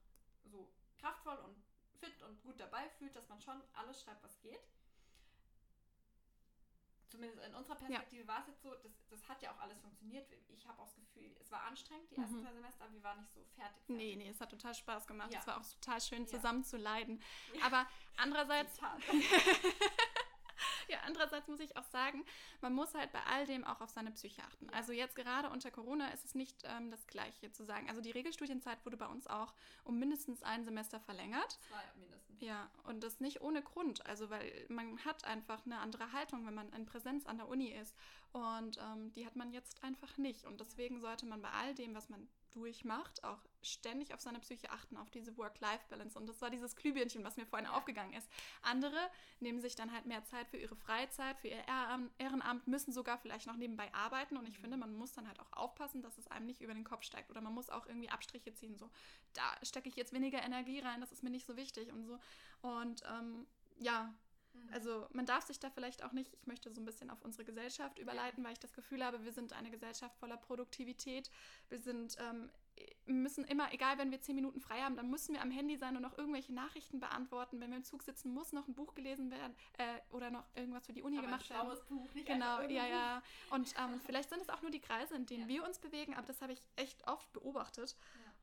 [0.44, 1.56] so kraftvoll und
[1.98, 4.60] fit und gut dabei fühlt, dass man schon alles schreibt, was geht.
[7.08, 10.30] Zumindest in unserer Perspektive war es jetzt so, das, das hat ja auch alles funktioniert.
[10.48, 12.42] Ich habe auch das Gefühl, es war anstrengend, die ersten Mhm.
[12.42, 13.56] zwei Semester, aber wir waren nicht so fertig.
[13.56, 13.88] fertig.
[13.88, 15.32] Nee, nee, es hat total Spaß gemacht.
[15.32, 15.40] Ja.
[15.40, 16.28] Es war auch total schön, Ja.
[16.28, 17.20] zusammen zu leiden.
[17.54, 17.64] Ja.
[17.66, 17.88] Aber
[18.20, 18.78] andererseits,
[20.88, 22.24] ja, andererseits muss ich auch sagen,
[22.60, 24.66] man muss halt bei all dem auch auf seine Psyche achten.
[24.66, 24.72] Ja.
[24.72, 27.88] Also jetzt gerade unter Corona ist es nicht ähm, das Gleiche zu sagen.
[27.88, 29.54] Also die Regelstudienzeit wurde bei uns auch
[29.84, 31.58] um mindestens ein Semester verlängert.
[31.68, 32.40] Zwei mindestens.
[32.40, 34.04] Ja, und das nicht ohne Grund.
[34.06, 37.68] Also, weil man hat einfach eine andere Haltung, wenn man in Präsenz an der Uni
[37.68, 37.94] ist.
[38.32, 40.46] Und ähm, die hat man jetzt einfach nicht.
[40.46, 44.70] Und deswegen sollte man bei all dem, was man durchmacht, auch ständig auf seine Psyche
[44.70, 46.18] achten, auf diese Work-Life-Balance.
[46.18, 48.28] Und das war dieses Glühbirnchen, was mir vorhin aufgegangen ist.
[48.62, 48.98] Andere
[49.40, 51.64] nehmen sich dann halt mehr Zeit für ihre Freizeit, für ihr
[52.18, 54.36] Ehrenamt, müssen sogar vielleicht noch nebenbei arbeiten.
[54.36, 54.62] Und ich Mhm.
[54.62, 57.30] finde, man muss dann halt auch aufpassen, dass es einem nicht über den Kopf steigt.
[57.30, 58.76] Oder man muss auch irgendwie Abstriche ziehen.
[58.76, 58.90] So,
[59.34, 62.18] da stecke ich jetzt weniger Energie rein, das ist mir nicht so wichtig und so.
[62.62, 63.46] Und ähm,
[63.78, 64.14] ja.
[64.72, 67.44] Also man darf sich da vielleicht auch nicht, ich möchte so ein bisschen auf unsere
[67.44, 71.30] Gesellschaft überleiten, weil ich das Gefühl habe, wir sind eine Gesellschaft voller Produktivität.
[71.68, 72.50] Wir sind, ähm,
[73.04, 75.96] müssen immer, egal wenn wir zehn Minuten frei haben, dann müssen wir am Handy sein
[75.96, 77.60] und noch irgendwelche Nachrichten beantworten.
[77.60, 80.86] Wenn wir im Zug sitzen, muss noch ein Buch gelesen werden äh, oder noch irgendwas
[80.86, 81.78] für die Uni aber gemacht ein werden.
[81.88, 83.22] Buch, nicht Genau, ja, ja.
[83.50, 85.48] Und ähm, vielleicht sind es auch nur die Kreise, in denen Ja.
[85.48, 87.96] wir uns bewegen, aber das habe ich echt oft beobachtet.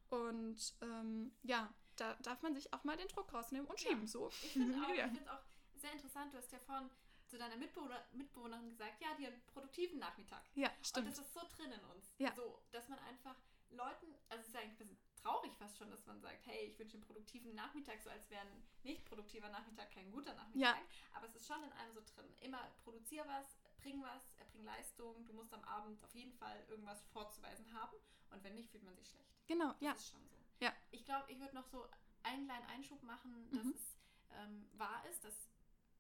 [0.09, 0.19] Buch.
[0.19, 3.89] Und ähm, ja, da darf man sich auch mal den Druck rausnehmen und Ja.
[3.89, 4.29] schieben, so.
[4.29, 5.05] Ich finde auch, ich Ja.
[5.33, 5.43] auch
[5.88, 6.89] sehr interessant, du hast ja vorhin
[7.28, 10.43] zu deiner Mitbewohner, Mitbewohnerin gesagt, ja, die hat einen produktiven Nachmittag.
[10.56, 11.08] Ja, Und stimmt.
[11.08, 12.13] das ist so drin in uns.
[12.17, 12.34] Ja.
[12.36, 13.36] So, dass man einfach
[13.71, 16.65] Leuten, also es ist ja eigentlich ein bisschen traurig fast schon, dass man sagt, hey,
[16.67, 20.78] ich wünsche einen produktiven Nachmittag, so als wäre ein nicht produktiver Nachmittag kein guter Nachmittag.
[21.13, 22.26] Aber es ist schon in einem so drin.
[22.41, 25.26] Immer produzier was, bring was, erbring Leistung.
[25.26, 27.97] Du musst am Abend auf jeden Fall irgendwas vorzuweisen haben.
[28.32, 29.47] Und wenn nicht, fühlt man sich schlecht.
[29.47, 29.91] Genau, Das ja.
[29.93, 30.36] ist schon so.
[30.60, 30.73] Ja.
[30.91, 31.89] Ich glaube, ich würde noch so
[32.23, 33.71] einen kleinen Einschub machen, dass Mhm.
[33.71, 33.97] es
[34.32, 35.50] ähm, wahr ist, dass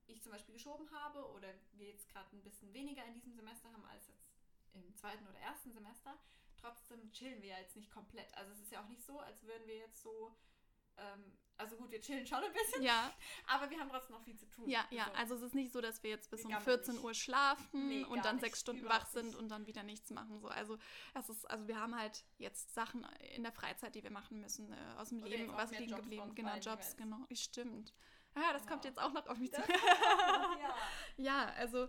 [0.07, 3.71] ich zum Beispiel geschoben habe oder wir jetzt gerade ein bisschen weniger in diesem Semester
[3.71, 4.27] haben als jetzt
[4.73, 6.17] im zweiten oder ersten Semester.
[6.57, 8.33] Trotzdem chillen wir ja jetzt nicht komplett.
[8.35, 10.35] Also es ist ja auch nicht so, als würden wir jetzt so,
[10.97, 13.11] ähm, also gut, wir chillen schon ein bisschen, Ja,
[13.47, 14.67] aber wir haben trotzdem noch viel zu tun.
[14.67, 15.05] ja, ja.
[15.05, 15.11] So.
[15.13, 17.03] Also es ist nicht so, dass wir jetzt bis um gammeln 14 nicht.
[17.03, 19.35] Uhr schlafen Nee, und dann sechs Stunden wach sind nicht.
[19.37, 20.39] und dann wieder nichts machen.
[20.39, 20.47] So.
[20.47, 20.77] Also
[21.15, 24.71] es ist, also wir haben halt jetzt Sachen in der Freizeit, die wir machen müssen,
[24.73, 26.33] äh, aus dem Oder Leben, was liegen Jobs geblieben.
[26.35, 27.25] Genau, Jobs, genau.
[27.33, 27.93] Stimmt.
[28.39, 28.93] Ja, das kommt Genau.
[28.95, 29.61] jetzt auch noch auf mich zu.
[29.61, 29.67] Ja.
[31.17, 31.87] Ja, also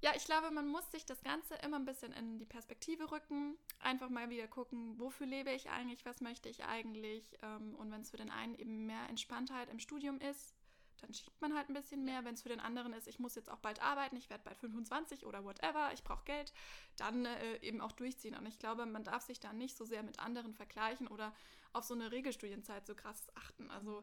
[0.00, 3.56] ja, ich glaube, man muss sich das Ganze immer ein bisschen in die Perspektive rücken.
[3.78, 7.38] Einfach mal wieder gucken, wofür lebe ich eigentlich, was möchte ich eigentlich.
[7.42, 10.56] Ähm, und wenn es für den einen eben mehr Entspanntheit im Studium ist,
[11.00, 12.24] dann schiebt man halt ein bisschen mehr.
[12.24, 14.58] Wenn es für den anderen ist, ich muss jetzt auch bald arbeiten, ich werde bald
[14.58, 16.52] 25 oder whatever, ich brauche Geld,
[16.96, 18.34] dann äh, eben auch durchziehen.
[18.36, 21.32] Und ich glaube, man darf sich da nicht so sehr mit anderen vergleichen oder
[21.72, 23.70] auf so eine Regelstudienzeit so krass achten.
[23.70, 24.02] Also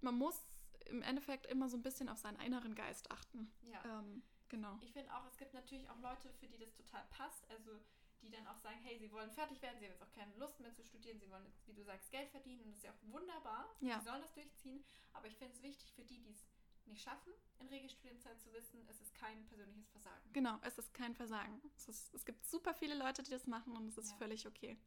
[0.00, 0.44] man muss
[0.88, 3.50] im Endeffekt immer so ein bisschen auf seinen inneren Geist achten.
[3.62, 3.82] Ja.
[4.00, 4.78] Ähm, genau.
[4.82, 7.48] Ich finde auch, es gibt natürlich auch Leute, für die das total passt.
[7.50, 7.78] Also
[8.22, 10.58] die dann auch sagen, hey, sie wollen fertig werden, sie haben jetzt auch keine Lust
[10.58, 12.90] mehr zu studieren, sie wollen jetzt, wie du sagst, Geld verdienen und das ist ja
[12.90, 13.68] auch wunderbar.
[13.80, 13.98] Ja.
[14.00, 14.82] Sie sollen das durchziehen.
[15.12, 16.44] Aber ich finde es wichtig für die, die es
[16.86, 20.32] nicht schaffen, in Regelstudienzeit zu wissen, es ist kein persönliches Versagen.
[20.32, 21.60] Genau, es ist kein Versagen.
[21.76, 24.16] Es, ist, es gibt super viele Leute, die das machen und es ist Ja.
[24.16, 24.78] völlig okay.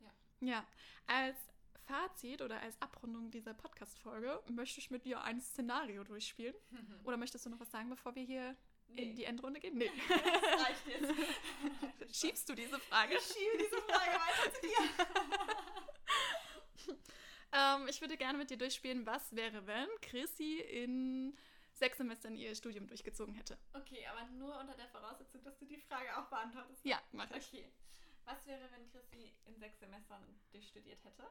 [0.00, 0.10] Ja.
[0.40, 0.66] Ja,
[1.06, 1.36] als
[1.88, 6.54] Fazit oder als Abrundung dieser Podcast-Folge möchte ich mit dir ein Szenario durchspielen.
[7.04, 8.56] Oder möchtest du noch was sagen, bevor wir hier
[8.94, 9.78] in die Endrunde gehen?
[9.78, 9.90] Nee.
[10.08, 11.14] das reicht jetzt.
[12.20, 13.14] Schiebst du diese Frage?
[13.14, 14.76] Ich schiebe diese Frage weiter zu dir.
[17.50, 21.34] Ähm, ich würde gerne mit dir durchspielen, was wäre, wenn Chrissy in
[21.72, 23.56] sechs Semestern ihr Studium durchgezogen hätte.
[23.72, 26.84] Okay, aber nur unter der Voraussetzung, dass du die Frage auch beantwortest.
[26.84, 27.48] Ja, mach ich.
[27.54, 27.72] Okay.
[28.26, 30.22] Was wäre, wenn Chrissy in sechs Semestern
[30.52, 31.24] durchstudiert hätte?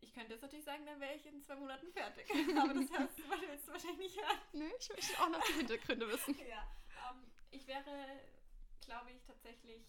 [0.00, 2.28] Ich könnte jetzt natürlich sagen, dann wäre ich in zwei Monaten fertig.
[2.58, 4.38] Aber das hörst du, willst du wahrscheinlich nicht hören.
[4.52, 6.36] Nö, ich möchte auch noch die Hintergründe wissen.
[6.48, 6.66] Ja.
[7.10, 8.20] Ähm, ich wäre,
[8.80, 9.82] glaube ich, tatsächlich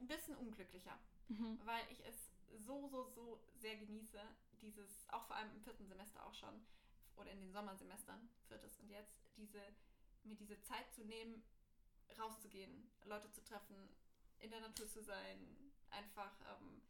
[0.00, 1.58] ein bisschen unglücklicher, Mhm.
[1.64, 2.30] weil ich es
[2.64, 4.18] so, so, so sehr genieße,
[4.62, 6.64] dieses, auch vor allem im vierten Semester auch schon,
[7.16, 9.60] oder in den Sommersemestern, viertes und jetzt, diese,
[10.24, 11.42] mir diese Zeit zu nehmen,
[12.18, 13.76] rauszugehen, Leute zu treffen,
[14.38, 16.80] in der Natur zu sein, einfach ähm,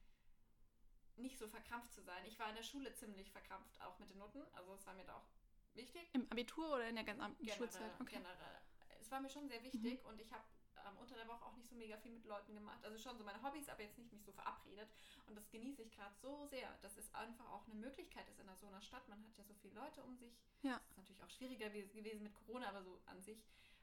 [1.19, 2.25] nicht so verkrampft zu sein.
[2.27, 5.05] Ich war in der Schule ziemlich verkrampft, auch mit den Noten, also es war mir
[5.05, 5.27] da auch
[5.75, 6.09] wichtig.
[6.13, 7.91] Im Abitur oder in der gesamten Schulzeit?
[8.01, 8.19] Okay.
[8.19, 8.23] Mhm.
[8.23, 8.59] generell.
[9.01, 10.45] Es war mir schon sehr wichtig und ich habe
[10.87, 12.85] ähm, unter der Woche auch nicht so mega viel mit Leuten gemacht.
[12.85, 14.89] Also schon so meine Hobbys, aber jetzt nicht mich so verabredet.
[15.27, 18.47] Und das genieße ich gerade so sehr, dass es einfach auch eine Möglichkeit ist in
[18.57, 19.09] so einer Stadt.
[19.09, 20.37] Man hat ja so viele Leute um sich.
[20.63, 20.75] Ja.
[20.81, 23.43] Das ist natürlich auch schwieriger wie- gewesen mit Corona, aber so an sich.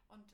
[0.09, 0.25] Und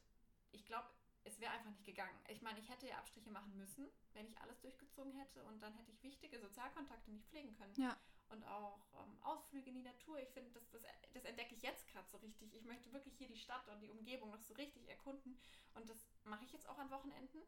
[0.51, 0.87] ich glaube,
[1.23, 2.17] es wäre einfach nicht gegangen.
[2.29, 5.43] Ich meine, ich hätte ja Abstriche machen müssen, wenn ich alles durchgezogen hätte.
[5.43, 7.95] Und dann hätte ich wichtige Sozialkontakte nicht pflegen können Ja.
[8.29, 10.19] und auch ähm, Ausflüge in die Natur.
[10.19, 10.81] Ich finde, das, das,
[11.13, 12.53] das entdecke ich jetzt gerade so richtig.
[12.55, 15.39] Ich möchte wirklich hier die Stadt und die Umgebung noch so richtig erkunden.
[15.75, 17.41] Und das mache ich jetzt auch an Wochenenden.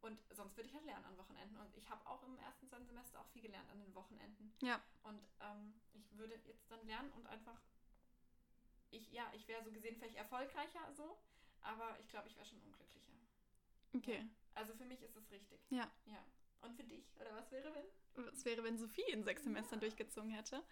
[0.00, 1.56] Und sonst würde ich halt lernen an Wochenenden.
[1.58, 4.54] Und ich habe auch im ersten Semester auch viel gelernt an den Wochenenden.
[4.62, 4.80] Ja.
[5.02, 7.60] Und ähm, ich würde jetzt dann lernen und einfach,
[8.90, 11.18] ich, ja, ich wäre so gesehen vielleicht erfolgreicher so,
[11.60, 12.97] aber ich glaube, ich wäre schon unglücklicher.
[13.94, 14.26] Okay.
[14.54, 15.60] Also für mich ist es richtig.
[15.70, 15.90] Ja.
[16.06, 16.24] Ja.
[16.62, 17.04] Und für dich?
[17.20, 18.24] Oder was wäre wenn?
[18.26, 20.62] Was wäre, wenn Sophie in sechs Semestern durchgezogen hätte?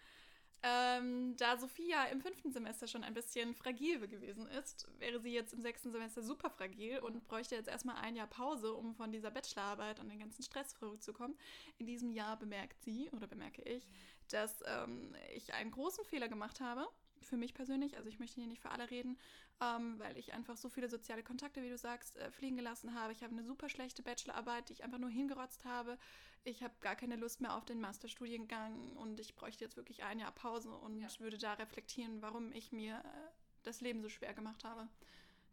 [0.63, 5.31] Ähm, da Sophie ja im fünften Semester schon ein bisschen fragil gewesen ist, wäre sie
[5.31, 9.11] jetzt im sechsten Semester super fragil und bräuchte jetzt erstmal ein Jahr Pause, um von
[9.11, 11.37] dieser Bachelorarbeit und den ganzen Stress zurückzukommen.
[11.77, 13.87] In diesem Jahr bemerkt sie oder bemerke ich,
[14.29, 16.87] dass ähm, ich einen großen Fehler gemacht habe.
[17.21, 19.17] Für mich persönlich, also ich möchte hier nicht für alle reden,
[19.59, 23.11] ähm, weil ich einfach so viele soziale Kontakte, wie du sagst, äh, fliegen gelassen habe.
[23.11, 25.97] Ich habe eine super schlechte Bachelorarbeit, die ich einfach nur hingerotzt habe.
[26.43, 30.19] Ich habe gar keine Lust mehr auf den Masterstudiengang und ich bräuchte jetzt wirklich ein
[30.19, 31.09] Jahr Pause und Ja.
[31.19, 33.31] würde da reflektieren, warum ich mir äh,
[33.63, 34.87] das Leben so schwer gemacht habe.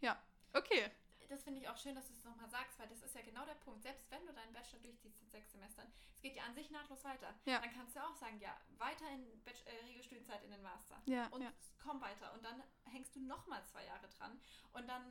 [0.00, 0.20] Ja,
[0.52, 0.90] okay.
[1.34, 3.44] Das finde ich auch schön, dass du es nochmal sagst, weil das ist ja genau
[3.44, 3.82] der Punkt.
[3.82, 7.02] Selbst wenn du deinen Bachelor durchziehst in sechs Semestern, es geht ja an sich nahtlos
[7.02, 7.34] weiter.
[7.44, 7.58] Ja.
[7.58, 11.02] Dann kannst du auch sagen, ja, weiter in äh, Regelstudienzeit in den Master.
[11.06, 11.50] Ja, Und ja.
[11.82, 12.32] komm weiter.
[12.34, 14.40] Und dann hängst du nochmal zwei Jahre dran.
[14.74, 15.02] Und dann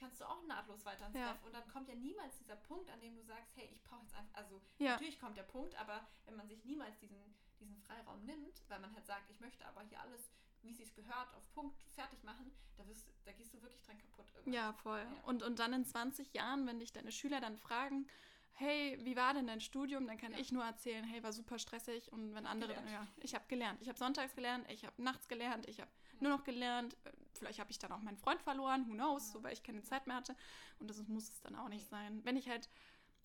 [0.00, 1.30] kannst du auch nahtlos weiter ins Ja.
[1.32, 1.44] Treff.
[1.44, 4.14] Und dann kommt ja niemals dieser Punkt, an dem du sagst, hey, ich brauche jetzt
[4.16, 4.92] einfach, also Ja.
[4.92, 7.22] natürlich kommt der Punkt, aber wenn man sich niemals diesen,
[7.60, 10.28] diesen Freiraum nimmt, weil man halt sagt, ich möchte aber hier alles,
[10.68, 13.98] wie es sich gehört, auf Punkt fertig machen, da, wirst, da gehst du wirklich dran
[13.98, 14.26] kaputt.
[14.34, 14.52] irgendwann.
[14.52, 15.00] Ja, voll.
[15.00, 15.22] Ja.
[15.24, 18.06] Und, und dann in 20 Jahren, wenn dich deine Schüler dann fragen,
[18.52, 20.06] hey, wie war denn dein Studium?
[20.06, 20.38] Dann kann Ja.
[20.38, 22.12] ich nur erzählen, hey, war super stressig.
[22.12, 23.08] Und wenn andere dann, ja, gelernt.
[23.22, 23.80] ich habe gelernt.
[23.82, 26.96] Ich habe sonntags gelernt, ich habe nachts gelernt, ich habe nur noch gelernt.
[27.34, 29.32] Vielleicht habe ich dann auch meinen Freund verloren, who knows, Ja.
[29.34, 30.36] so, weil ich keine Zeit mehr hatte.
[30.80, 32.20] Und das muss es dann auch nicht sein.
[32.24, 32.68] Wenn ich halt,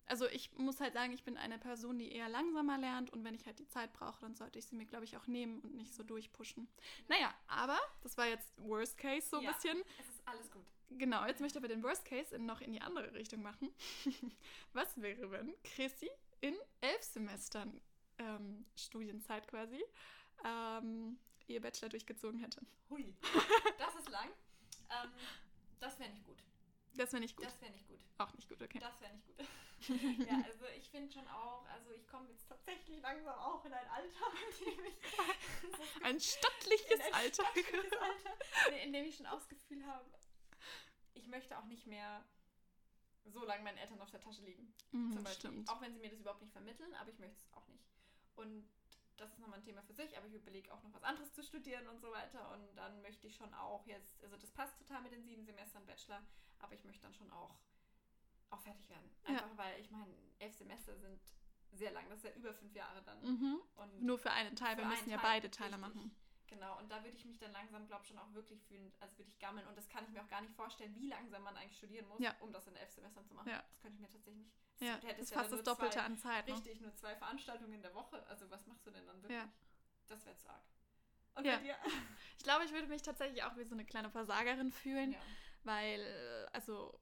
[0.06, 3.10] also ich muss halt sagen, ich bin eine Person, die eher langsamer lernt.
[3.12, 5.26] Und wenn ich halt die Zeit brauche, dann sollte ich sie mir, glaube ich, auch
[5.26, 6.68] nehmen und nicht so durchpushen.
[7.08, 9.52] Naja, aber das war jetzt Worst Case so ein Ja.
[9.52, 9.82] bisschen.
[9.98, 10.64] Es ist alles gut.
[10.90, 13.70] Genau, jetzt möchte ich aber den Worst Case in, noch in die andere Richtung machen.
[14.72, 17.80] Was wäre, wenn Chrissy in elf Semestern
[18.18, 19.82] ähm, Studienzeit quasi
[20.44, 22.60] ähm, ihr Bachelor durchgezogen hätte?
[22.90, 23.14] Hui.
[23.78, 24.28] Das ist lang.
[24.90, 25.10] Ähm,
[25.80, 26.38] das wäre nicht gut.
[26.96, 27.46] Das wäre nicht gut.
[27.46, 27.98] Das wäre nicht gut.
[28.18, 28.78] Auch nicht gut, okay.
[28.78, 29.46] Das wäre nicht gut.
[30.28, 33.88] ja, also ich finde schon auch, also ich komme jetzt tatsächlich langsam auch in ein
[33.88, 34.26] Alter,
[34.60, 34.94] in dem ich,
[36.02, 37.42] Ein stattliches in ein Alter.
[37.42, 40.04] stattliches Alter, in dem ich schon auch das Gefühl habe,
[41.14, 42.24] ich möchte auch nicht mehr
[43.24, 44.74] so lange meinen Eltern auf der Tasche liegen.
[44.92, 45.50] Mhm, zum Beispiel.
[45.50, 45.68] stimmt.
[45.68, 47.84] Auch wenn sie mir das überhaupt nicht vermitteln, aber ich möchte es auch nicht.
[48.36, 48.68] Und
[49.16, 51.42] das ist nochmal ein Thema für sich, aber ich überlege auch noch was anderes zu
[51.42, 52.50] studieren und so weiter.
[52.52, 55.86] Und dann möchte ich schon auch jetzt, also das passt total mit den sieben Semestern
[55.86, 56.22] Bachelor,
[56.58, 57.54] aber ich möchte dann schon auch,
[58.50, 59.10] auch fertig werden.
[59.24, 59.30] Ja.
[59.30, 61.20] Einfach weil ich meine, elf Semester sind
[61.72, 63.20] sehr lang, das ist ja über fünf Jahre dann.
[63.22, 63.60] Mhm.
[63.76, 65.94] Und Nur für einen Teil, Für wir müssen ja Teil, beide Teile richtig.
[65.94, 66.16] machen.
[66.46, 69.16] Genau, und da würde ich mich dann langsam, glaube ich, schon auch wirklich fühlen, als
[69.18, 69.66] würde ich gammeln.
[69.66, 72.20] Und das kann ich mir auch gar nicht vorstellen, wie langsam man eigentlich studieren muss,
[72.20, 72.34] Ja.
[72.40, 73.48] um das in elf Semestern zu machen.
[73.48, 73.62] Ja.
[73.70, 74.52] Das könnte ich mir tatsächlich nicht.
[74.80, 76.46] Ja, du das ist fast dann das Doppelte zwei, an Zeit.
[76.46, 76.54] Ne?
[76.54, 78.24] Richtig, nur zwei Veranstaltungen in der Woche.
[78.28, 79.40] Also was machst du denn dann wirklich?
[79.40, 79.48] Ja.
[80.08, 80.62] Das wäre zu arg.
[81.36, 81.56] Und Ja.
[81.56, 81.76] bei dir?
[82.36, 85.18] Ich glaube, ich würde mich tatsächlich auch wie so eine kleine Versagerin fühlen, Ja.
[85.64, 86.98] weil, äh, also,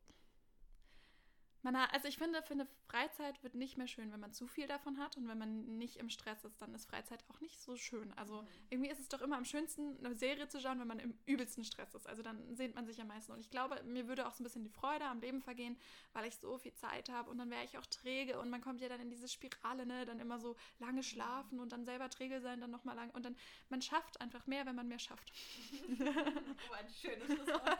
[1.62, 4.66] man hat, also ich finde, finde, Freizeit wird nicht mehr schön, wenn man zu viel
[4.66, 7.76] davon hat und wenn man nicht im Stress ist, dann ist Freizeit auch nicht so
[7.76, 8.12] schön.
[8.14, 8.46] Also Mhm.
[8.70, 11.64] irgendwie ist es doch immer am schönsten, eine Serie zu schauen, wenn man im übelsten
[11.64, 12.06] Stress ist.
[12.08, 13.32] Also dann sehnt man sich am meisten.
[13.32, 15.76] Und ich glaube, mir würde auch so ein bisschen die Freude am Leben vergehen,
[16.12, 18.80] weil ich so viel Zeit habe und dann wäre ich auch träge und man kommt
[18.80, 20.04] ja dann in diese Spirale, ne?
[20.04, 23.10] Dann immer so lange schlafen und dann selber träge sein, dann nochmal lang.
[23.10, 23.36] Und dann,
[23.68, 25.32] man schafft einfach mehr, wenn man mehr schafft.
[25.90, 27.78] oh, ein schönes Schlusswort.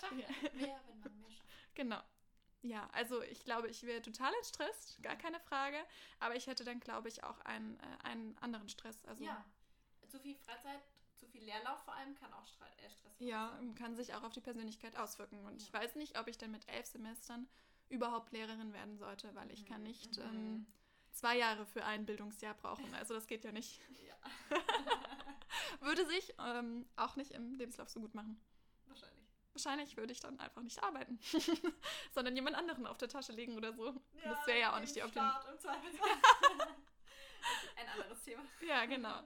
[0.00, 0.50] Schafft Ja.
[0.54, 1.74] mehr, wenn man mehr schafft.
[1.74, 2.00] Genau.
[2.68, 5.76] Ja, also ich glaube, ich wäre total entstresst, gar keine Frage.
[6.20, 9.04] Aber ich hätte dann, glaube ich, auch einen, äh, einen anderen Stress.
[9.04, 9.44] Also ja.
[10.08, 10.80] Zu viel Freizeit,
[11.16, 13.74] zu viel Leerlauf vor allem kann auch äh, Stress ja, verursachen.
[13.74, 15.44] kann sich auch auf die Persönlichkeit auswirken.
[15.44, 15.80] Und ich Ja.
[15.80, 17.48] weiß nicht, ob ich dann mit elf Semestern
[17.88, 20.22] überhaupt Lehrerin werden sollte, weil ich kann Mhm, nicht mhm.
[20.24, 20.66] ähm,
[21.12, 22.94] zwei Jahre für ein Bildungsjahr brauchen.
[22.94, 23.80] Also das geht ja nicht.
[24.06, 24.16] Ja,
[25.80, 28.40] Würde sich ähm, auch nicht im Lebenslauf so gut machen.
[29.56, 29.96] Wahrscheinlich.
[29.96, 31.18] Würde ich dann einfach nicht arbeiten,
[32.14, 33.94] sondern jemand anderen auf der Tasche legen oder so.
[34.22, 35.24] das wäre ja auch nicht die Option.
[37.76, 38.42] Ein anderes Thema.
[38.66, 39.22] Ja, genau.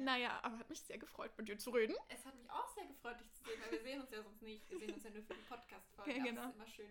[0.00, 1.96] Naja, aber hat mich sehr gefreut, mit dir zu reden.
[2.08, 4.40] Es hat mich auch sehr gefreut, dich zu sehen, weil wir sehen uns ja sonst
[4.42, 4.70] nicht.
[4.70, 6.16] Wir sehen uns ja nur für die Podcast-Folge.
[6.16, 6.42] Ja, genau.
[6.42, 6.86] Es ist immer schön.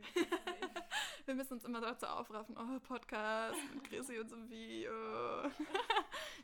[1.25, 4.89] Wir müssen uns immer dazu aufraffen, oh, Podcast mit Chrissy und Sophie.
[4.89, 5.49] Oh.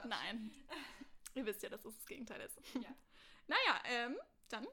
[0.05, 0.53] Nein.
[1.35, 2.57] Ihr wisst ja, dass es das Gegenteil ist.
[2.75, 2.95] Ja.
[3.47, 4.65] Naja, ähm, dann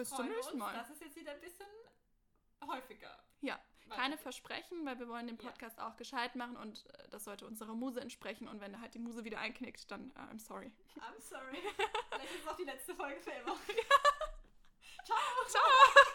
[0.00, 0.72] bis zum nächsten Mal.
[0.74, 1.66] Das ist jetzt wieder ein bisschen
[2.66, 3.22] häufiger.
[3.42, 3.60] Ja,
[3.90, 5.88] keine Versprechen, weil wir wollen den Podcast ja.
[5.88, 8.48] auch gescheit machen und äh, das sollte unserer Muse entsprechen.
[8.48, 10.72] Und wenn halt die Muse wieder einknickt, dann uh, I'm sorry.
[10.96, 11.58] I'm sorry.
[12.10, 13.56] Vielleicht ist es auch die letzte Folge für immer.
[15.04, 15.18] Ciao.
[15.48, 16.12] Ciao.